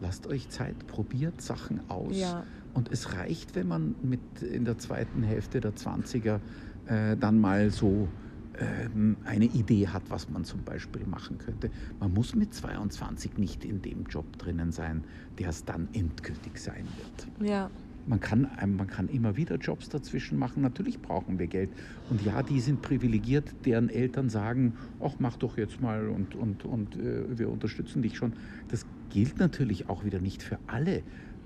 lasst 0.00 0.28
euch 0.28 0.50
Zeit, 0.50 0.86
probiert 0.86 1.40
Sachen 1.40 1.80
aus. 1.88 2.16
Ja. 2.16 2.44
Und 2.74 2.92
es 2.92 3.14
reicht, 3.14 3.56
wenn 3.56 3.66
man 3.66 3.96
mit 4.02 4.20
in 4.42 4.64
der 4.64 4.78
zweiten 4.78 5.24
Hälfte 5.24 5.60
der 5.60 5.74
20er 5.74 6.38
äh, 6.86 7.16
dann 7.16 7.40
mal 7.40 7.70
so 7.70 8.08
ähm, 8.58 9.16
eine 9.24 9.46
Idee 9.46 9.88
hat, 9.88 10.02
was 10.08 10.28
man 10.28 10.44
zum 10.44 10.62
Beispiel 10.62 11.06
machen 11.06 11.38
könnte. 11.38 11.70
Man 12.00 12.12
muss 12.12 12.34
mit 12.34 12.52
22 12.52 13.38
nicht 13.38 13.64
in 13.64 13.80
dem 13.82 14.04
Job 14.04 14.38
drinnen 14.38 14.72
sein, 14.72 15.04
der 15.38 15.48
es 15.48 15.64
dann 15.64 15.88
endgültig 15.92 16.58
sein 16.58 16.84
wird. 16.96 17.48
Ja, 17.48 17.70
Man 18.06 18.20
kann, 18.20 18.50
ähm, 18.60 18.76
man 18.76 18.88
kann 18.88 19.08
immer 19.08 19.36
wieder 19.36 19.56
Jobs 19.56 19.88
dazwischen 19.88 20.38
machen. 20.38 20.62
Natürlich 20.62 21.00
brauchen 21.00 21.38
wir 21.38 21.46
Geld. 21.46 21.70
Und 22.10 22.22
ja, 22.22 22.42
die 22.42 22.60
sind 22.60 22.82
privilegiert, 22.82 23.54
deren 23.64 23.88
Eltern 23.88 24.28
sagen, 24.28 24.74
ach, 25.00 25.14
mach 25.18 25.36
doch 25.36 25.56
jetzt 25.56 25.80
mal 25.80 26.08
und, 26.08 26.34
und, 26.34 26.64
und 26.64 26.96
äh, 26.96 27.38
wir 27.38 27.48
unterstützen 27.48 28.02
dich 28.02 28.16
schon. 28.16 28.32
Das 28.68 28.84
gilt 29.10 29.38
natürlich 29.38 29.88
auch 29.88 30.04
wieder 30.04 30.20
nicht 30.20 30.42
für 30.42 30.58
alle. 30.66 31.02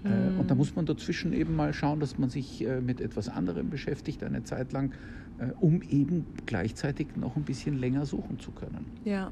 Äh, 0.06 0.38
Und 0.40 0.50
da 0.50 0.54
muss 0.54 0.74
man 0.76 0.86
dazwischen 0.86 1.32
eben 1.32 1.54
mal 1.56 1.72
schauen, 1.72 2.00
dass 2.00 2.18
man 2.18 2.30
sich 2.30 2.64
äh, 2.64 2.80
mit 2.80 3.00
etwas 3.00 3.28
anderem 3.28 3.70
beschäftigt, 3.70 4.22
eine 4.22 4.44
Zeit 4.44 4.72
lang, 4.72 4.92
äh, 5.38 5.50
um 5.60 5.82
eben 5.82 6.26
gleichzeitig 6.46 7.08
noch 7.16 7.36
ein 7.36 7.42
bisschen 7.42 7.78
länger 7.78 8.06
suchen 8.06 8.38
zu 8.38 8.50
können. 8.52 8.86
ja, 9.04 9.30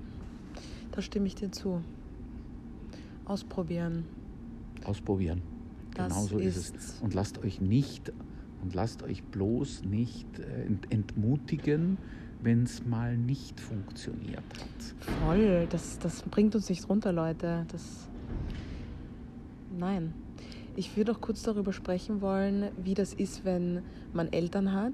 da 0.93 1.03
stimme 1.03 1.27
ich 1.27 1.35
dir 1.35 1.51
zu. 1.51 1.81
Ausprobieren. 3.25 4.05
Ausprobieren. 4.85 5.43
Das 5.95 6.09
genau 6.13 6.27
so 6.27 6.39
ist, 6.39 6.57
ist- 6.57 6.77
es. 6.77 7.01
Und 7.01 7.15
lasst 7.15 7.39
euch 7.43 7.61
nicht 7.61 8.13
und 8.63 8.75
lasst 8.75 9.03
euch 9.03 9.23
bloß 9.25 9.85
nicht 9.85 10.27
ent 10.39 10.93
entmutigen, 10.93 11.97
wenn 12.43 12.63
es 12.65 12.85
mal 12.87 13.17
nicht 13.17 13.59
funktioniert 13.61 14.39
hat. 14.39 15.17
Voll, 15.25 15.67
das, 15.71 15.99
das 15.99 16.23
bringt 16.23 16.55
uns 16.55 16.69
nicht 16.69 16.89
runter, 16.89 17.13
Leute. 17.13 17.65
Das. 17.73 18.09
Nein. 19.77 20.13
Ich 20.77 20.97
würde 20.97 21.13
auch 21.13 21.21
kurz 21.21 21.43
darüber 21.43 21.73
sprechen 21.73 22.21
wollen, 22.21 22.71
wie 22.77 22.95
das 22.95 23.13
ist, 23.13 23.45
wenn 23.45 23.83
man 24.13 24.33
Eltern 24.33 24.73
hat, 24.73 24.93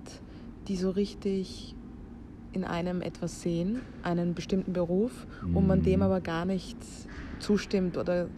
die 0.68 0.76
so 0.76 0.90
richtig 0.90 1.74
in 2.52 2.64
einem 2.64 3.00
etwas 3.00 3.42
sehen, 3.42 3.80
einen 4.02 4.34
bestimmten 4.34 4.72
Beruf, 4.72 5.26
und 5.54 5.66
man 5.66 5.82
dem 5.82 6.00
Mhm. 6.00 6.04
aber 6.04 6.20
gar 6.20 6.44
nicht 6.44 6.76
zustimmt 7.38 7.96
oder 7.96 8.28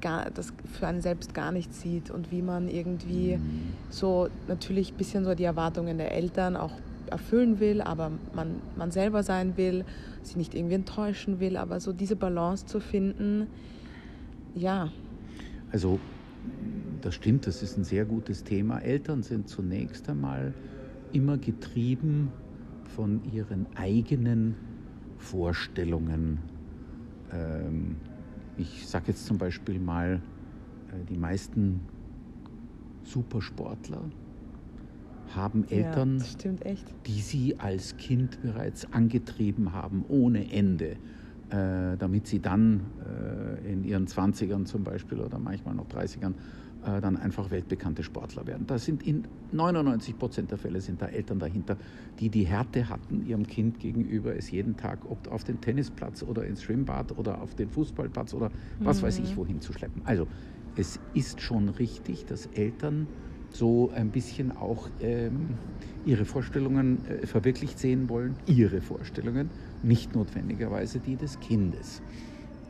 gar, 0.00 0.30
das 0.30 0.52
für 0.64 0.86
einen 0.86 1.00
selbst 1.00 1.34
gar 1.34 1.52
nicht 1.52 1.74
sieht 1.74 2.10
und 2.10 2.30
wie 2.30 2.42
man 2.42 2.68
irgendwie 2.68 3.36
Mhm. 3.36 3.40
so 3.90 4.28
natürlich 4.46 4.92
ein 4.92 4.96
bisschen 4.96 5.24
so 5.24 5.34
die 5.34 5.44
Erwartungen 5.44 5.98
der 5.98 6.12
Eltern 6.12 6.56
auch 6.56 6.72
erfüllen 7.10 7.60
will, 7.60 7.80
aber 7.82 8.12
man, 8.34 8.60
man 8.76 8.90
selber 8.90 9.22
sein 9.22 9.56
will, 9.56 9.84
sie 10.22 10.38
nicht 10.38 10.54
irgendwie 10.54 10.76
enttäuschen 10.76 11.40
will, 11.40 11.56
aber 11.56 11.80
so 11.80 11.92
diese 11.92 12.16
Balance 12.16 12.66
zu 12.66 12.78
finden, 12.80 13.48
ja, 14.54 14.90
Also 15.72 15.98
das 17.02 17.14
stimmt, 17.14 17.46
das 17.46 17.62
ist 17.62 17.76
ein 17.76 17.84
sehr 17.84 18.04
gutes 18.04 18.44
Thema. 18.44 18.78
Eltern 18.78 19.22
sind 19.22 19.48
zunächst 19.48 20.08
einmal 20.08 20.54
immer 21.12 21.36
getrieben 21.36 22.32
von 22.94 23.20
ihren 23.32 23.66
eigenen 23.74 24.54
Vorstellungen. 25.18 26.38
Ähm, 27.32 27.96
ich 28.56 28.86
sage 28.86 29.06
jetzt 29.08 29.26
zum 29.26 29.38
Beispiel 29.38 29.78
mal, 29.78 30.22
äh, 30.88 31.04
die 31.08 31.18
meisten 31.18 31.80
Supersportler 33.04 34.02
haben 35.34 35.64
Eltern, 35.68 36.18
ja, 36.18 36.24
stimmt 36.24 36.64
die 37.06 37.20
sie 37.20 37.58
als 37.58 37.96
Kind 37.96 38.40
bereits 38.42 38.92
angetrieben 38.92 39.72
haben, 39.72 40.04
ohne 40.08 40.52
Ende, 40.52 40.96
äh, 41.50 41.96
damit 41.98 42.26
sie 42.26 42.40
dann 42.40 42.80
äh, 43.04 43.72
in 43.72 43.84
ihren 43.84 44.06
20ern 44.06 44.66
zum 44.66 44.84
Beispiel 44.84 45.20
oder 45.20 45.38
manchmal 45.38 45.74
noch 45.74 45.88
30ern 45.88 46.34
äh, 46.84 47.00
dann 47.00 47.16
einfach 47.16 47.50
weltbekannte 47.50 48.02
Sportler 48.02 48.46
werden. 48.46 48.66
Da 48.66 48.78
sind 48.78 49.06
in 49.06 49.24
99 49.52 50.18
Prozent 50.18 50.50
der 50.50 50.58
Fälle 50.58 50.80
sind 50.80 51.00
da 51.02 51.06
Eltern 51.06 51.38
dahinter, 51.38 51.76
die 52.20 52.28
die 52.28 52.44
Härte 52.44 52.88
hatten, 52.88 53.26
ihrem 53.26 53.46
Kind 53.46 53.78
gegenüber 53.80 54.34
es 54.36 54.50
jeden 54.50 54.76
Tag, 54.76 54.98
ob 55.08 55.30
auf 55.30 55.44
den 55.44 55.60
Tennisplatz 55.60 56.22
oder 56.22 56.44
ins 56.44 56.62
Schwimmbad 56.62 57.16
oder 57.18 57.40
auf 57.40 57.54
den 57.54 57.68
Fußballplatz 57.68 58.34
oder 58.34 58.50
was 58.80 59.02
weiß 59.02 59.18
ich 59.20 59.36
wohin 59.36 59.60
zu 59.60 59.72
schleppen. 59.72 60.02
Also 60.04 60.26
es 60.76 60.98
ist 61.14 61.40
schon 61.40 61.68
richtig, 61.68 62.24
dass 62.26 62.46
Eltern 62.46 63.06
so 63.50 63.90
ein 63.90 64.10
bisschen 64.10 64.56
auch 64.56 64.88
ähm, 65.00 65.50
ihre 66.04 66.24
Vorstellungen 66.24 67.04
äh, 67.06 67.26
verwirklicht 67.26 67.78
sehen 67.78 68.08
wollen, 68.08 68.34
ihre 68.46 68.80
Vorstellungen, 68.80 69.50
nicht 69.82 70.14
notwendigerweise 70.14 70.98
die 70.98 71.16
des 71.16 71.38
Kindes. 71.40 72.02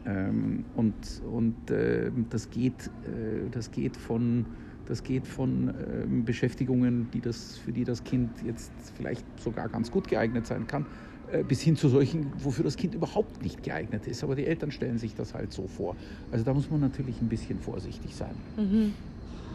Ähm, 0.04 0.64
und 0.74 1.22
und 1.30 1.70
ähm, 1.70 2.26
das, 2.30 2.50
geht, 2.50 2.90
äh, 3.04 3.48
das 3.50 3.70
geht 3.70 3.96
von, 3.96 4.46
das 4.86 5.02
geht 5.02 5.26
von 5.26 5.72
ähm, 5.88 6.24
Beschäftigungen, 6.24 7.10
die 7.12 7.20
das, 7.20 7.58
für 7.58 7.72
die 7.72 7.84
das 7.84 8.02
Kind 8.04 8.42
jetzt 8.42 8.72
vielleicht 8.96 9.24
sogar 9.40 9.68
ganz 9.68 9.90
gut 9.90 10.08
geeignet 10.08 10.46
sein 10.46 10.66
kann, 10.66 10.86
äh, 11.30 11.44
bis 11.44 11.60
hin 11.60 11.76
zu 11.76 11.88
solchen, 11.88 12.32
wofür 12.42 12.64
das 12.64 12.76
Kind 12.76 12.94
überhaupt 12.94 13.42
nicht 13.42 13.62
geeignet 13.62 14.06
ist. 14.06 14.24
Aber 14.24 14.34
die 14.34 14.46
Eltern 14.46 14.70
stellen 14.72 14.98
sich 14.98 15.14
das 15.14 15.34
halt 15.34 15.52
so 15.52 15.68
vor. 15.68 15.96
Also 16.30 16.44
da 16.44 16.52
muss 16.52 16.68
man 16.70 16.80
natürlich 16.80 17.20
ein 17.20 17.28
bisschen 17.28 17.60
vorsichtig 17.60 18.16
sein. 18.16 18.34
Mhm. 18.56 18.94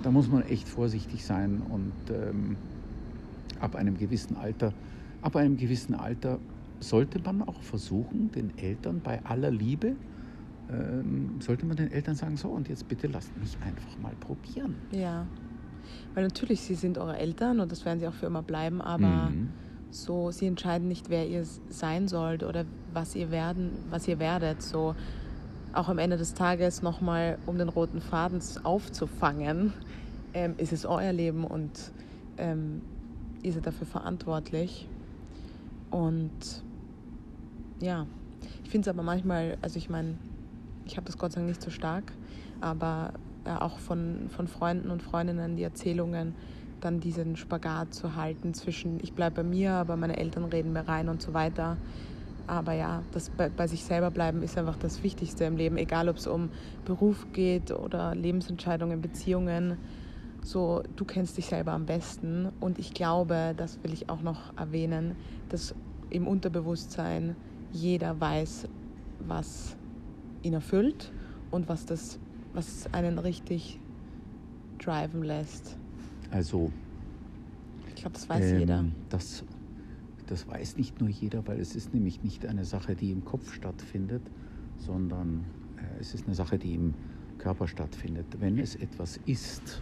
da 0.04 0.12
muss 0.12 0.30
man 0.30 0.44
echt 0.44 0.70
vorsichtig 0.70 1.26
sein 1.26 1.62
und 1.62 1.94
ähm, 2.12 2.58
ab 3.60 3.76
einem 3.76 3.98
gewissen 3.98 4.38
Alter, 4.38 4.74
ab 5.22 5.36
einem 5.36 5.58
gewissen 5.58 5.96
Alter 5.96 6.40
sollte 6.80 7.20
man 7.20 7.42
auch 7.42 7.62
versuchen, 7.64 8.32
den 8.32 8.58
Eltern 8.58 9.02
bei 9.02 9.24
aller 9.26 9.52
Liebe, 9.52 9.98
ähm, 10.72 11.40
sollte 11.40 11.66
man 11.66 11.78
den 11.78 11.92
Eltern 11.92 12.16
sagen, 12.16 12.38
so 12.38 12.50
und 12.50 12.68
jetzt 12.70 12.88
bitte 12.88 13.08
lasst 13.08 13.36
mich 13.38 13.58
einfach 13.62 13.98
mal 14.02 14.14
probieren. 14.20 14.76
Ja, 14.92 15.26
weil 16.14 16.24
natürlich, 16.24 16.62
sie 16.62 16.76
sind 16.76 16.98
eure 16.98 17.18
Eltern 17.18 17.60
und 17.60 17.72
das 17.72 17.86
werden 17.86 18.00
sie 18.00 18.08
auch 18.08 18.14
für 18.14 18.26
immer 18.26 18.42
bleiben, 18.42 18.82
aber 18.82 19.30
mhm. 19.30 19.50
so, 19.92 20.32
sie 20.32 20.48
entscheiden 20.48 20.88
nicht, 20.88 21.10
wer 21.10 21.28
ihr 21.28 21.46
sein 21.70 22.08
sollt 22.08 22.44
oder 22.44 22.66
was 22.94 23.16
ihr 23.16 23.32
werden, 23.32 23.72
was 23.90 24.08
ihr 24.08 24.20
werdet. 24.20 24.62
So 24.62 24.96
auch 25.74 25.90
am 25.90 26.00
Ende 26.00 26.18
des 26.18 26.34
Tages 26.34 26.82
nochmal, 26.82 27.38
um 27.46 27.58
den 27.58 27.70
roten 27.70 28.02
Faden 28.02 28.42
aufzufangen, 28.64 29.74
ähm, 30.34 30.56
ist 30.58 30.74
es 30.74 30.86
euer 30.86 31.14
Leben 31.14 31.44
und 31.44 31.92
ähm, 32.38 32.82
ihr 33.44 33.54
seid 33.54 33.68
dafür 33.68 33.88
verantwortlich. 33.88 34.88
Und 35.92 36.64
ja, 37.80 38.08
ich 38.64 38.70
finde 38.70 38.90
es 38.90 38.94
aber 38.94 39.04
manchmal, 39.04 39.58
also 39.62 39.78
ich 39.78 39.90
meine, 39.90 40.16
ich 40.88 40.98
habe 40.98 41.06
das 41.06 41.18
Gott 41.18 41.34
sei 41.34 41.42
Dank 41.42 41.50
nicht 41.50 41.62
so 41.62 41.70
stark, 41.70 42.14
aber 42.62 43.14
äh, 43.46 43.52
auch 43.52 43.80
von, 43.80 44.30
von 44.30 44.48
Freunden 44.48 44.90
und 44.90 45.02
Freundinnen 45.04 45.56
die 45.56 45.64
Erzählungen, 45.64 46.34
dann 46.82 47.00
diesen 47.00 47.36
Spagat 47.36 47.94
zu 47.94 48.16
halten 48.16 48.54
zwischen 48.54 49.00
ich 49.02 49.14
bleibe 49.14 49.38
bei 49.38 49.44
mir, 49.44 49.74
aber 49.74 49.98
meine 49.98 50.18
Eltern 50.18 50.46
reden 50.46 50.74
mir 50.74 50.88
rein 50.88 51.10
und 51.10 51.22
so 51.22 51.34
weiter. 51.34 51.78
Aber 52.46 52.74
ja, 52.74 53.04
das 53.12 53.30
bei, 53.30 53.50
bei 53.50 53.68
sich 53.68 53.84
selber 53.84 54.12
bleiben 54.12 54.42
ist 54.42 54.58
einfach 54.58 54.78
das 54.78 55.04
Wichtigste 55.04 55.44
im 55.46 55.58
Leben, 55.58 55.78
egal 55.78 56.08
ob 56.08 56.18
es 56.18 56.28
um 56.28 56.50
Beruf 56.86 57.28
geht 57.34 57.72
oder 57.72 58.16
Lebensentscheidungen, 58.16 59.02
Beziehungen. 59.02 59.78
So, 60.44 60.84
du 60.96 61.04
kennst 61.04 61.38
dich 61.38 61.48
selber 61.48 61.74
am 61.74 61.86
besten 61.86 62.50
und 62.60 62.80
ich 62.80 62.94
glaube, 62.94 63.54
das 63.58 63.84
will 63.84 63.92
ich 63.92 64.10
auch 64.10 64.22
noch 64.22 64.56
erwähnen, 64.58 65.16
dass 65.50 65.76
im 66.10 66.28
Unterbewusstsein 66.28 67.36
jeder 67.74 68.20
weiß, 68.20 68.68
was 69.20 69.77
ihn 70.48 70.54
erfüllt 70.54 71.12
und 71.52 71.70
was 71.70 71.86
das 71.86 72.20
was 72.58 72.92
einen 72.92 73.20
richtig 73.20 73.80
driven 74.80 75.24
lässt? 75.24 75.78
Also, 76.32 76.72
ich 77.88 77.96
glaube, 77.96 78.14
das 78.14 78.28
weiß 78.28 78.46
ähm, 78.46 78.60
jeder. 78.60 78.86
Das, 79.10 79.44
das 80.26 80.48
weiß 80.48 80.76
nicht 80.78 81.00
nur 81.00 81.10
jeder, 81.10 81.46
weil 81.48 81.60
es 81.60 81.76
ist 81.76 81.94
nämlich 81.94 82.24
nicht 82.24 82.46
eine 82.46 82.66
Sache, 82.66 82.96
die 82.96 83.12
im 83.12 83.24
Kopf 83.24 83.54
stattfindet, 83.54 84.24
sondern 84.78 85.46
äh, 85.78 86.02
es 86.02 86.16
ist 86.16 86.26
eine 86.26 86.36
Sache, 86.36 86.58
die 86.58 86.74
im 86.74 86.96
Körper 87.38 87.68
stattfindet. 87.68 88.26
Wenn 88.40 88.58
es 88.58 88.76
etwas 88.76 89.20
ist, 89.28 89.82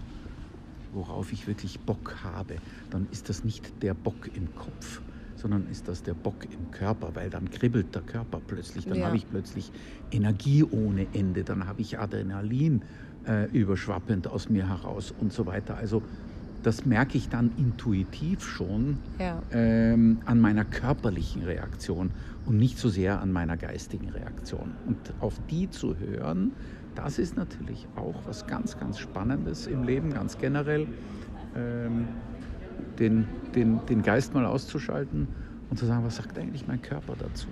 worauf 0.93 1.31
ich 1.31 1.47
wirklich 1.47 1.79
Bock 1.79 2.17
habe, 2.23 2.57
dann 2.89 3.07
ist 3.11 3.29
das 3.29 3.45
nicht 3.45 3.81
der 3.81 3.93
Bock 3.93 4.29
im 4.35 4.53
Kopf, 4.55 5.01
sondern 5.35 5.67
ist 5.69 5.87
das 5.87 6.03
der 6.03 6.13
Bock 6.13 6.45
im 6.45 6.71
Körper, 6.71 7.11
weil 7.13 7.29
dann 7.29 7.49
kribbelt 7.49 7.93
der 7.93 8.01
Körper 8.01 8.41
plötzlich, 8.45 8.85
dann 8.85 8.99
ja. 8.99 9.07
habe 9.07 9.17
ich 9.17 9.29
plötzlich 9.29 9.71
Energie 10.11 10.63
ohne 10.63 11.07
Ende, 11.13 11.43
dann 11.43 11.67
habe 11.67 11.81
ich 11.81 11.99
Adrenalin 11.99 12.81
äh, 13.27 13.49
überschwappend 13.51 14.27
aus 14.27 14.49
mir 14.49 14.67
heraus 14.67 15.13
und 15.19 15.33
so 15.33 15.45
weiter. 15.45 15.77
Also 15.77 16.01
das 16.63 16.85
merke 16.85 17.17
ich 17.17 17.29
dann 17.29 17.51
intuitiv 17.57 18.43
schon 18.43 18.97
ja. 19.19 19.41
ähm, 19.51 20.19
an 20.25 20.39
meiner 20.39 20.65
körperlichen 20.65 21.43
Reaktion 21.43 22.09
und 22.47 22.57
nicht 22.57 22.79
so 22.79 22.89
sehr 22.89 23.21
an 23.21 23.31
meiner 23.31 23.55
geistigen 23.55 24.09
Reaktion. 24.09 24.71
Und 24.87 24.97
auf 25.19 25.39
die 25.49 25.69
zu 25.69 25.95
hören, 25.97 26.53
das 26.95 27.19
ist 27.19 27.37
natürlich 27.37 27.87
auch 27.95 28.15
was 28.25 28.47
ganz, 28.47 28.79
ganz 28.79 28.97
Spannendes 28.97 29.67
im 29.67 29.83
Leben, 29.83 30.11
ganz 30.11 30.37
generell. 30.37 30.87
Ähm, 31.55 32.07
den, 32.99 33.27
den, 33.53 33.79
den 33.87 34.01
Geist 34.01 34.33
mal 34.33 34.45
auszuschalten 34.45 35.27
und 35.69 35.77
zu 35.77 35.85
sagen, 35.85 36.05
was 36.05 36.17
sagt 36.17 36.37
eigentlich 36.37 36.67
mein 36.67 36.81
Körper 36.81 37.15
dazu? 37.17 37.47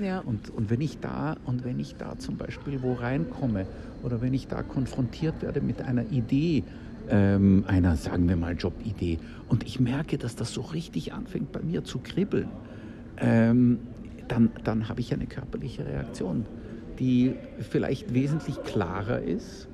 Ja. 0.00 0.20
Und, 0.20 0.50
und, 0.50 0.70
wenn 0.70 0.80
ich 0.80 0.98
da, 1.00 1.36
und 1.44 1.64
wenn 1.64 1.80
ich 1.80 1.96
da 1.96 2.18
zum 2.18 2.36
Beispiel 2.36 2.82
wo 2.82 2.94
reinkomme 2.94 3.66
oder 4.02 4.20
wenn 4.20 4.34
ich 4.34 4.46
da 4.46 4.62
konfrontiert 4.62 5.42
werde 5.42 5.60
mit 5.60 5.82
einer 5.82 6.04
Idee, 6.10 6.62
ähm, 7.08 7.64
einer, 7.66 7.96
sagen 7.96 8.28
wir 8.28 8.36
mal, 8.36 8.54
Jobidee, 8.54 9.18
und 9.48 9.64
ich 9.64 9.80
merke, 9.80 10.18
dass 10.18 10.36
das 10.36 10.52
so 10.52 10.60
richtig 10.60 11.14
anfängt 11.14 11.52
bei 11.52 11.60
mir 11.60 11.84
zu 11.84 11.98
kribbeln, 11.98 12.48
ähm, 13.16 13.80
dann, 14.28 14.50
dann 14.62 14.88
habe 14.88 15.00
ich 15.00 15.12
eine 15.12 15.26
körperliche 15.26 15.86
Reaktion, 15.86 16.44
die 16.98 17.34
vielleicht 17.60 18.12
wesentlich 18.14 18.62
klarer 18.64 19.20
ist 19.20 19.68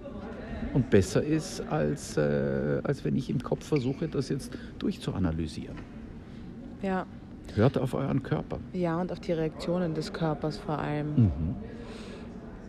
und 0.73 0.91
besser 0.91 1.23
ist, 1.23 1.61
als, 1.61 2.17
äh, 2.17 2.81
als 2.83 3.05
wenn 3.05 3.17
ich 3.17 3.31
im 3.31 3.43
Kopf 3.43 3.67
versuche, 3.67 4.09
das 4.09 4.29
jetzt 4.29 4.57
durchzuanalysieren. 4.79 5.77
Ja. 6.83 7.07
Hört 7.55 7.79
auf 7.79 7.95
euren 7.95 8.23
Körper. 8.23 8.59
Ja, 8.73 9.01
und 9.01 9.13
auf 9.13 9.21
die 9.21 9.33
Reaktionen 9.33 9.95
des 9.95 10.13
Körpers 10.13 10.57
vor 10.57 10.79
allem. 10.79 11.15
Mhm. 11.17 11.55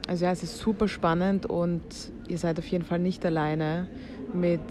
Also 0.07 0.25
ja, 0.25 0.31
es 0.31 0.43
ist 0.43 0.57
super 0.59 0.87
spannend 0.87 1.45
und 1.45 1.81
ihr 2.27 2.37
seid 2.37 2.59
auf 2.59 2.67
jeden 2.67 2.83
Fall 2.83 2.99
nicht 2.99 3.25
alleine 3.25 3.87
mit 4.33 4.61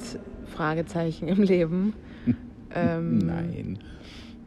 Fragezeichen 0.47 1.27
im 1.29 1.43
Leben. 1.43 1.95
ähm, 2.75 3.19
Nein. 3.19 3.79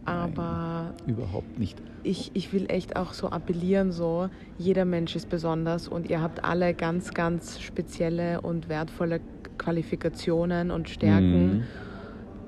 Aber 0.07 0.93
Nein, 1.05 1.15
überhaupt 1.15 1.59
nicht. 1.59 1.81
Ich, 2.03 2.31
ich 2.33 2.53
will 2.53 2.65
echt 2.69 2.95
auch 2.95 3.11
so 3.11 3.29
appellieren, 3.29 3.91
so 3.91 4.29
jeder 4.57 4.85
Mensch 4.85 5.17
ist 5.17 5.29
besonders 5.29 5.89
und 5.89 6.09
ihr 6.09 6.21
habt 6.21 6.45
alle 6.45 6.73
ganz, 6.73 7.13
ganz 7.13 7.59
spezielle 7.59 8.39
und 8.39 8.69
wertvolle 8.69 9.19
Qualifikationen 9.57 10.71
und 10.71 10.87
Stärken, 10.87 11.57
mhm. 11.57 11.63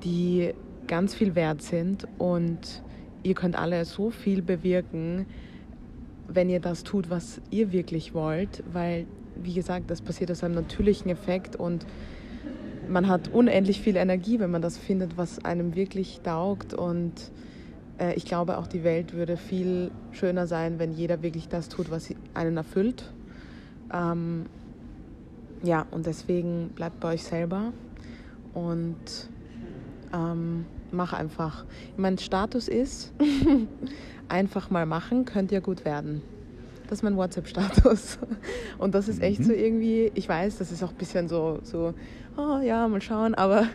die 0.04 0.54
ganz 0.86 1.14
viel 1.14 1.34
wert 1.34 1.60
sind 1.60 2.08
und 2.16 2.82
ihr 3.22 3.34
könnt 3.34 3.56
alle 3.56 3.84
so 3.84 4.10
viel 4.10 4.40
bewirken, 4.40 5.26
wenn 6.28 6.48
ihr 6.48 6.60
das 6.60 6.82
tut, 6.82 7.10
was 7.10 7.42
ihr 7.50 7.72
wirklich 7.72 8.14
wollt, 8.14 8.62
weil, 8.72 9.06
wie 9.36 9.52
gesagt, 9.52 9.90
das 9.90 10.00
passiert 10.00 10.30
aus 10.30 10.42
einem 10.42 10.54
natürlichen 10.54 11.10
Effekt 11.10 11.56
und 11.56 11.84
man 12.90 13.08
hat 13.08 13.28
unendlich 13.28 13.80
viel 13.80 13.96
Energie, 13.96 14.40
wenn 14.40 14.50
man 14.50 14.62
das 14.62 14.76
findet, 14.76 15.16
was 15.16 15.44
einem 15.44 15.74
wirklich 15.74 16.20
taugt 16.22 16.74
und 16.74 17.12
äh, 17.98 18.14
ich 18.14 18.24
glaube, 18.24 18.58
auch 18.58 18.66
die 18.66 18.84
Welt 18.84 19.12
würde 19.12 19.36
viel 19.36 19.90
schöner 20.12 20.46
sein, 20.46 20.78
wenn 20.78 20.92
jeder 20.92 21.22
wirklich 21.22 21.48
das 21.48 21.68
tut, 21.68 21.90
was 21.90 22.12
einen 22.34 22.56
erfüllt. 22.56 23.12
Ähm, 23.92 24.46
ja, 25.62 25.86
und 25.90 26.06
deswegen 26.06 26.70
bleibt 26.74 27.00
bei 27.00 27.14
euch 27.14 27.22
selber 27.22 27.72
und 28.54 29.28
ähm, 30.12 30.64
mach 30.90 31.12
einfach. 31.12 31.64
Mein 31.96 32.18
Status 32.18 32.66
ist, 32.66 33.12
einfach 34.28 34.70
mal 34.70 34.86
machen, 34.86 35.24
könnt 35.24 35.52
ihr 35.52 35.60
gut 35.60 35.84
werden. 35.84 36.22
Das 36.90 36.98
ist 36.98 37.02
mein 37.04 37.16
WhatsApp-Status. 37.16 38.18
Und 38.78 38.96
das 38.96 39.06
ist 39.06 39.22
echt 39.22 39.40
mhm. 39.40 39.44
so 39.44 39.52
irgendwie, 39.52 40.10
ich 40.14 40.28
weiß, 40.28 40.58
das 40.58 40.72
ist 40.72 40.82
auch 40.82 40.90
ein 40.90 40.96
bisschen 40.96 41.28
so, 41.28 41.60
so 41.62 41.94
oh 42.36 42.58
ja, 42.64 42.88
mal 42.88 43.00
schauen, 43.00 43.36
aber 43.36 43.68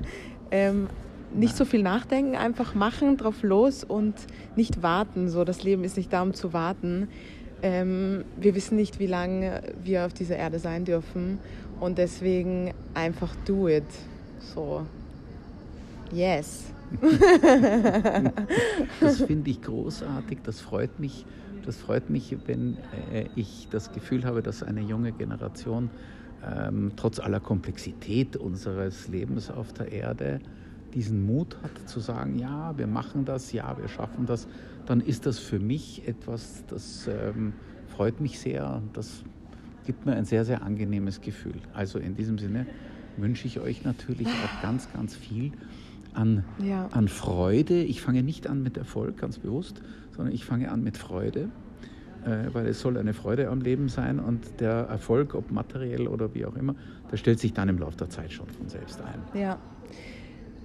ähm, 0.52 0.88
nicht 1.34 1.56
so 1.56 1.64
viel 1.64 1.82
nachdenken, 1.82 2.36
einfach 2.36 2.76
machen, 2.76 3.16
drauf 3.16 3.42
los 3.42 3.86
und 3.86 4.16
nicht 4.58 4.84
warten. 4.84 5.30
So, 5.30 5.46
das 5.46 5.64
Leben 5.64 5.86
ist 5.86 5.96
nicht 5.96 6.12
da, 6.12 6.24
um 6.24 6.34
zu 6.34 6.52
warten. 6.52 7.08
Ähm, 7.62 8.26
wir 8.36 8.54
wissen 8.54 8.76
nicht, 8.76 9.00
wie 9.00 9.08
lange 9.08 9.62
wir 9.82 10.06
auf 10.06 10.14
dieser 10.14 10.36
Erde 10.36 10.60
sein 10.60 10.84
dürfen 10.84 11.40
und 11.80 11.98
deswegen 11.98 12.74
einfach 12.94 13.34
do 13.46 13.70
it. 13.70 13.86
So, 14.54 14.86
yes. 16.12 16.66
das 19.00 19.22
finde 19.22 19.50
ich 19.50 19.62
großartig, 19.62 20.40
das 20.44 20.60
freut 20.60 21.00
mich. 21.00 21.26
Das 21.66 21.78
freut 21.78 22.10
mich, 22.10 22.36
wenn 22.46 22.78
äh, 23.12 23.26
ich 23.36 23.68
das 23.72 23.92
Gefühl 23.92 24.26
habe, 24.26 24.42
dass 24.42 24.64
eine 24.64 24.82
junge 24.82 25.12
Generation 25.12 25.90
ähm, 26.46 26.92
trotz 26.96 27.20
aller 27.20 27.40
Komplexität 27.40 28.38
unseres 28.38 29.08
Lebens 29.08 29.50
auf 29.50 29.74
der 29.74 29.92
Erde 29.92 30.40
diesen 30.94 31.26
Mut 31.26 31.58
hat 31.62 31.90
zu 31.90 32.00
sagen, 32.00 32.38
ja, 32.40 32.78
wir 32.78 32.88
machen 32.88 33.26
das, 33.26 33.52
ja, 33.52 33.78
wir 33.78 33.88
schaffen 33.90 34.26
das, 34.26 34.48
dann 34.86 35.02
ist 35.02 35.26
das 35.26 35.40
für 35.40 35.60
mich 35.60 36.08
etwas, 36.08 36.64
das 36.68 37.08
ähm, 37.08 37.54
freut 37.88 38.22
mich 38.22 38.40
sehr 38.40 38.82
das 38.94 39.24
gibt 39.86 40.06
mir 40.06 40.16
ein 40.16 40.26
sehr, 40.26 40.44
sehr 40.46 40.64
angenehmes 40.64 41.22
Gefühl. 41.22 41.62
Also 41.74 42.00
in 42.00 42.16
diesem 42.16 42.38
Sinne 42.38 42.66
wünsche 43.18 43.48
ich 43.48 43.60
euch 43.60 43.84
natürlich 43.84 44.28
auch 44.28 44.62
ganz, 44.62 44.92
ganz 44.92 45.16
viel 45.16 45.52
an, 46.16 46.44
ja. 46.60 46.88
an 46.92 47.08
Freude. 47.08 47.82
Ich 47.84 48.02
fange 48.02 48.24
nicht 48.24 48.48
an 48.48 48.64
mit 48.64 48.78
Erfolg, 48.78 49.18
ganz 49.18 49.40
bewusst, 49.40 49.82
sondern 50.16 50.34
ich 50.34 50.46
fange 50.46 50.72
an 50.72 50.84
mit 50.84 50.98
Freude, 50.98 51.50
äh, 52.26 52.54
weil 52.54 52.68
es 52.68 52.82
soll 52.82 52.98
eine 52.98 53.14
Freude 53.14 53.50
am 53.50 53.62
Leben 53.62 53.90
sein 53.90 54.20
und 54.20 54.60
der 54.60 54.88
Erfolg, 54.88 55.36
ob 55.36 55.52
materiell 55.52 56.08
oder 56.08 56.34
wie 56.34 56.46
auch 56.46 56.56
immer, 56.56 56.76
der 57.12 57.18
stellt 57.18 57.40
sich 57.40 57.54
dann 57.54 57.70
im 57.70 57.78
Laufe 57.78 57.98
der 57.98 58.10
Zeit 58.10 58.32
schon 58.32 58.48
von 58.48 58.70
selbst 58.70 59.02
ein. 59.02 59.40
Ja. 59.40 59.58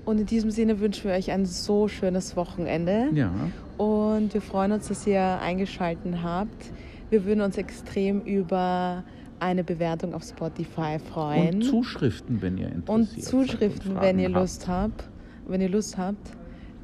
Und 0.04 0.18
in 0.18 0.26
diesem 0.26 0.50
Sinne 0.50 0.80
wünschen 0.80 1.04
wir 1.04 1.16
euch 1.16 1.30
ein 1.30 1.46
so 1.46 1.86
schönes 1.86 2.34
Wochenende. 2.36 3.08
Ja. 3.12 3.32
Und 3.76 4.32
wir 4.32 4.40
freuen 4.40 4.72
uns, 4.72 4.88
dass 4.88 5.06
ihr 5.06 5.38
eingeschaltet 5.40 6.22
habt. 6.22 6.72
Wir 7.10 7.24
würden 7.24 7.42
uns 7.42 7.58
extrem 7.58 8.20
über 8.22 9.04
eine 9.40 9.64
Bewertung 9.64 10.14
auf 10.14 10.22
Spotify 10.22 10.98
freuen. 10.98 11.56
Und 11.56 11.62
Zuschriften, 11.62 12.40
wenn 12.42 12.58
ihr 12.58 12.68
interessiert 12.68 12.88
Und 12.88 13.22
Zuschriften, 13.24 13.96
und 13.96 14.02
wenn 14.02 14.18
ihr 14.18 14.30
Fragen 14.30 14.40
Lust 14.40 14.68
habt. 14.68 15.08
Wenn 15.50 15.60
ihr 15.60 15.68
Lust 15.68 15.98
habt, 15.98 16.30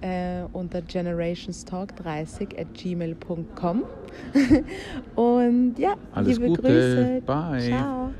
äh, 0.01 0.43
unter 0.53 0.81
generationstalk30 0.81 2.59
at 2.59 2.75
gmail.com. 2.75 3.85
Und 5.15 5.79
ja, 5.79 5.95
Alles 6.13 6.37
liebe 6.39 6.49
Gute. 6.49 6.63
Grüße. 6.63 7.23
Bye. 7.25 7.61
Ciao. 7.61 8.11